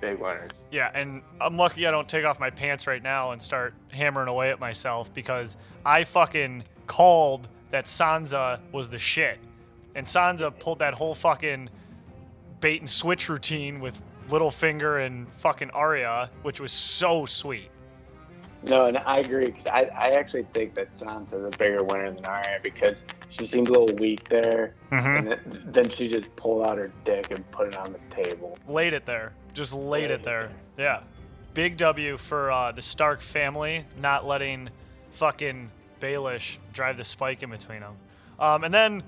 [0.00, 0.50] Big winners.
[0.70, 4.28] Yeah, and I'm lucky I don't take off my pants right now and start hammering
[4.28, 9.38] away at myself because I fucking called that Sansa was the shit.
[9.94, 11.68] And Sansa pulled that whole fucking
[12.60, 17.70] bait and switch routine with Littlefinger and fucking Arya, which was so sweet.
[18.64, 22.24] No, and I agree because I, I actually think that Sansa's a bigger winner than
[22.26, 25.18] Arya because she seemed a little weak there, Mhm.
[25.18, 28.58] and then, then she just pulled out her dick and put it on the table.
[28.68, 29.32] Laid it there.
[29.54, 30.50] Just laid Laid it it there.
[30.76, 31.00] Yeah.
[31.54, 34.68] Big W for uh, the Stark family not letting
[35.12, 37.94] fucking Baelish drive the spike in between them.
[38.38, 39.02] Um, and then,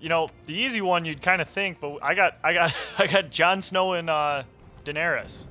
[0.00, 3.06] you know, the easy one you'd kind of think, but I got, I got, I
[3.06, 4.42] got Jon Snow and uh,
[4.84, 5.46] Daenerys.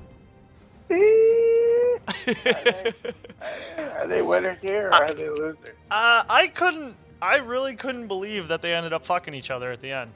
[3.96, 5.56] Are they winners here or are they losers?
[5.90, 9.82] Uh, I couldn't, I really couldn't believe that they ended up fucking each other at
[9.82, 10.12] the end.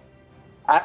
[0.69, 0.83] I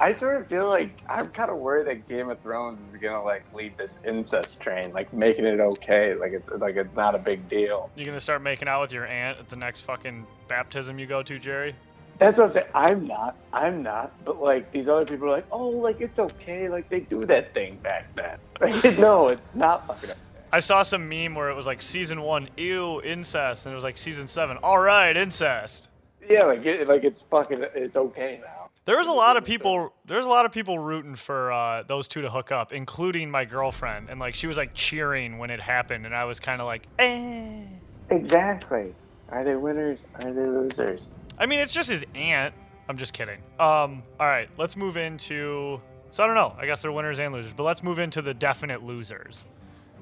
[0.00, 3.22] I sort of feel like I'm kind of worried that Game of Thrones is gonna
[3.22, 7.18] like lead this incest train, like making it okay, like it's like it's not a
[7.18, 7.90] big deal.
[7.96, 11.22] You're gonna start making out with your aunt at the next fucking baptism you go
[11.22, 11.74] to, Jerry?
[12.18, 12.66] That's what I'm saying.
[12.74, 13.36] I'm not.
[13.52, 14.12] I'm not.
[14.24, 16.68] But like these other people are like, oh, like it's okay.
[16.70, 18.38] Like they do that thing back then.
[18.58, 20.10] Like, no, it's not fucking.
[20.52, 23.84] I saw some meme where it was like season one, ew, incest, and it was
[23.84, 25.88] like season seven, all right, incest.
[26.28, 28.68] Yeah, like it, like it's fucking it's okay now.
[28.86, 29.92] There was a lot of people.
[30.06, 33.44] There's a lot of people rooting for uh, those two to hook up, including my
[33.44, 36.66] girlfriend, and like she was like cheering when it happened, and I was kind of
[36.66, 37.62] like, eh.
[38.10, 38.94] Exactly.
[39.28, 40.04] Are they winners?
[40.24, 41.08] Are they losers?
[41.38, 42.54] I mean, it's just his aunt.
[42.88, 43.38] I'm just kidding.
[43.60, 45.80] Um, all right, let's move into.
[46.10, 46.56] So I don't know.
[46.58, 49.44] I guess they're winners and losers, but let's move into the definite losers.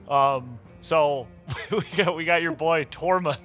[0.08, 1.26] Um, so
[1.70, 3.38] we got we got your boy Tormund.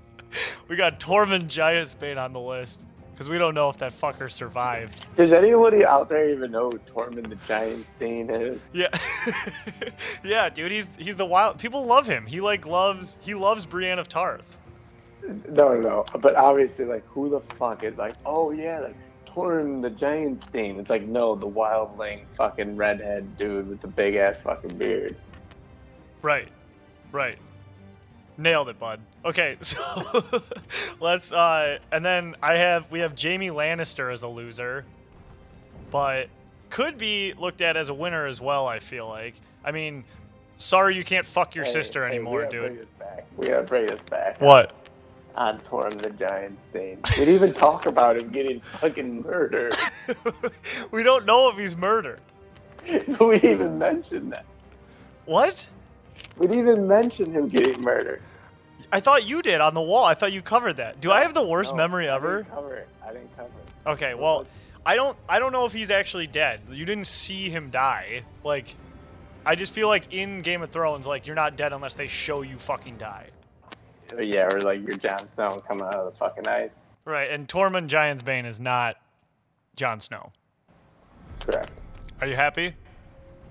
[0.68, 2.84] we got Tormund Giantsbane on the list
[3.14, 5.00] because we don't know if that fucker survived.
[5.16, 8.60] Does anybody out there even know who Tormund the Giant Stain is?
[8.72, 8.88] Yeah,
[10.24, 10.72] yeah, dude.
[10.72, 11.58] He's he's the wild.
[11.58, 12.26] People love him.
[12.26, 14.58] He like loves he loves Brienne of Tarth.
[15.48, 16.04] No, no, no.
[16.20, 18.96] But obviously, like, who the fuck is like, oh yeah, like
[19.26, 20.78] Tormund the Giant Stain?
[20.78, 25.16] It's like, no, the wildling fucking redhead dude with the big ass fucking beard.
[26.24, 26.48] Right,
[27.12, 27.36] right.
[28.38, 28.98] Nailed it, bud.
[29.26, 29.78] Okay, so
[30.98, 34.86] let's uh and then I have we have Jaime Lannister as a loser,
[35.90, 36.28] but
[36.70, 39.34] could be looked at as a winner as well, I feel like.
[39.62, 40.02] I mean,
[40.56, 42.82] sorry you can't fuck your Hey, sister hey, anymore, we gotta Bring dude.
[42.82, 43.26] this back.
[43.36, 44.40] We gotta bring this back.
[44.40, 44.72] What?
[45.34, 47.00] On Tormund the Giant Stain.
[47.10, 49.76] We didn't even talk about him getting fucking murdered.
[50.90, 52.22] we don't know if he's murdered.
[52.86, 54.46] we didn't even mention that.
[55.26, 55.66] What?
[56.38, 58.22] We didn't even mention him getting murdered.
[58.92, 60.04] I thought you did on the wall.
[60.04, 61.00] I thought you covered that.
[61.00, 62.38] Do I have the worst No, memory I ever?
[62.38, 62.88] didn't cover it.
[63.04, 63.88] I didn't cover it.
[63.88, 64.46] Okay, well,
[64.86, 66.60] I don't I don't know if he's actually dead.
[66.70, 68.22] You didn't see him die.
[68.44, 68.74] Like
[69.46, 72.42] I just feel like in Game of Thrones like you're not dead unless they show
[72.42, 73.28] you fucking die.
[74.18, 76.82] Yeah, or like your Jon Snow coming out of the fucking ice.
[77.04, 78.96] Right, and Tormund Giantsbane is not
[79.76, 80.30] Jon Snow.
[81.40, 81.70] Correct.
[82.20, 82.74] Are you happy?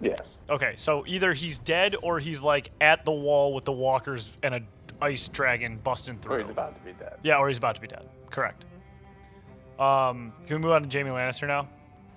[0.04, 0.38] Yes.
[0.50, 4.56] Okay, so either he's dead or he's like at the wall with the walkers and
[4.56, 4.62] a
[5.02, 6.36] ice dragon busting through.
[6.36, 7.18] Or he's about to be dead.
[7.24, 8.08] Yeah, or he's about to be dead.
[8.30, 8.66] Correct.
[9.80, 11.68] Um, can we move on to Jaime Lannister now?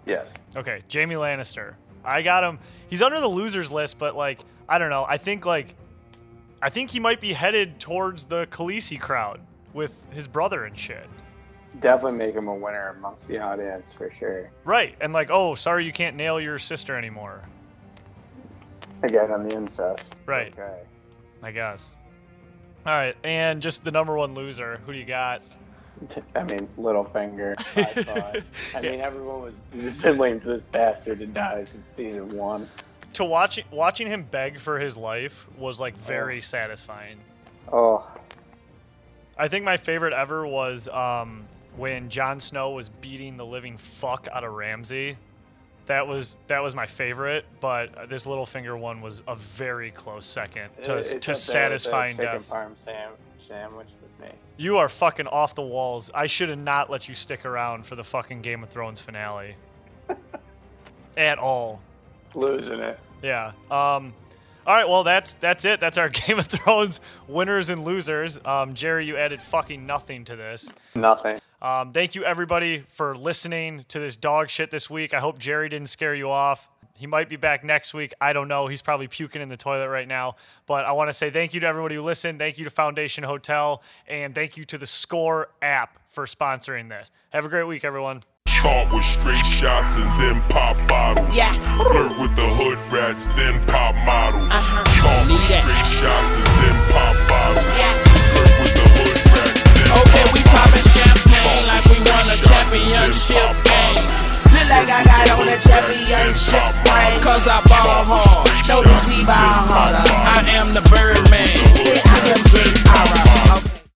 [0.04, 0.32] Yes.
[0.54, 1.74] Okay, Jaime Lannister.
[2.04, 2.58] I got him.
[2.88, 5.04] He's under the losers list, but like I don't know.
[5.08, 5.74] I think like
[6.62, 9.40] I think he might be headed towards the Khaleesi crowd
[9.72, 11.06] with his brother and shit.
[11.80, 14.50] Definitely make him a winner amongst the audience for sure.
[14.64, 17.42] Right, and like, oh, sorry, you can't nail your sister anymore.
[19.06, 20.14] Again, on the incest.
[20.26, 20.52] Right.
[20.52, 20.80] Okay.
[21.42, 21.94] I guess.
[22.84, 24.80] All right, and just the number one loser.
[24.86, 25.42] Who do you got?
[26.34, 27.56] I mean, Littlefinger.
[27.74, 28.32] by far.
[28.74, 28.90] I Yeah.
[28.90, 32.68] mean, everyone was waiting for this bastard to die since season one.
[33.14, 37.18] To watching watching him beg for his life was like very satisfying.
[37.72, 38.06] Oh,
[39.38, 41.44] I think my favorite ever was um,
[41.76, 45.16] when Jon Snow was beating the living fuck out of Ramsay.
[45.86, 50.70] That was that was my favorite, but this Littlefinger one was a very close second
[50.82, 52.50] to, It's up there to satisfying death.
[52.50, 53.12] parm sam-
[53.46, 54.34] sandwich with me.
[54.56, 56.10] You are fucking off the walls.
[56.12, 59.54] I should have not let you stick around for the fucking Game of Thrones finale.
[61.16, 61.80] At all.
[62.34, 62.98] Losing it.
[63.22, 63.52] Yeah.
[63.70, 64.12] Um
[64.66, 65.78] all right, well that's that's it.
[65.78, 68.38] That's our Game of Thrones winners and losers.
[68.44, 70.68] Um Jerry, you added fucking nothing to this.
[70.94, 71.38] Nothing.
[71.62, 75.14] Um, thank you everybody for listening to this dog shit this week.
[75.14, 76.68] I hope Jerry didn't scare you off.
[76.94, 78.14] He might be back next week.
[78.20, 78.68] I don't know.
[78.68, 80.36] He's probably puking in the toilet right now.
[80.66, 82.38] But I want to say thank you to everybody who listened.
[82.38, 83.82] Thank you to Foundation Hotel.
[84.08, 87.10] And thank you to the Score app for sponsoring this.
[87.30, 88.22] Have a great week, everyone.
[88.48, 91.36] Start with straight shots and then pop bottles.
[91.36, 91.52] Yeah.
[91.76, 94.48] Flirt with the hood rats, then pop models.
[94.50, 94.84] Uh-huh.
[94.96, 97.76] Start with straight shots and then pop bottles.
[97.76, 97.92] Yeah.
[98.32, 100.56] Flirt with the hood rats, then Okay, pop we bottles.
[100.56, 100.75] poppin' champagne
[102.26, 104.04] on a championship game.
[104.50, 107.22] Look like I got on a championship ring.
[107.22, 108.50] Cause I ball hard.
[108.66, 110.02] Notice we ball harder.
[110.10, 111.54] I am the Birdman.
[112.06, 113.45] I am Big Aura.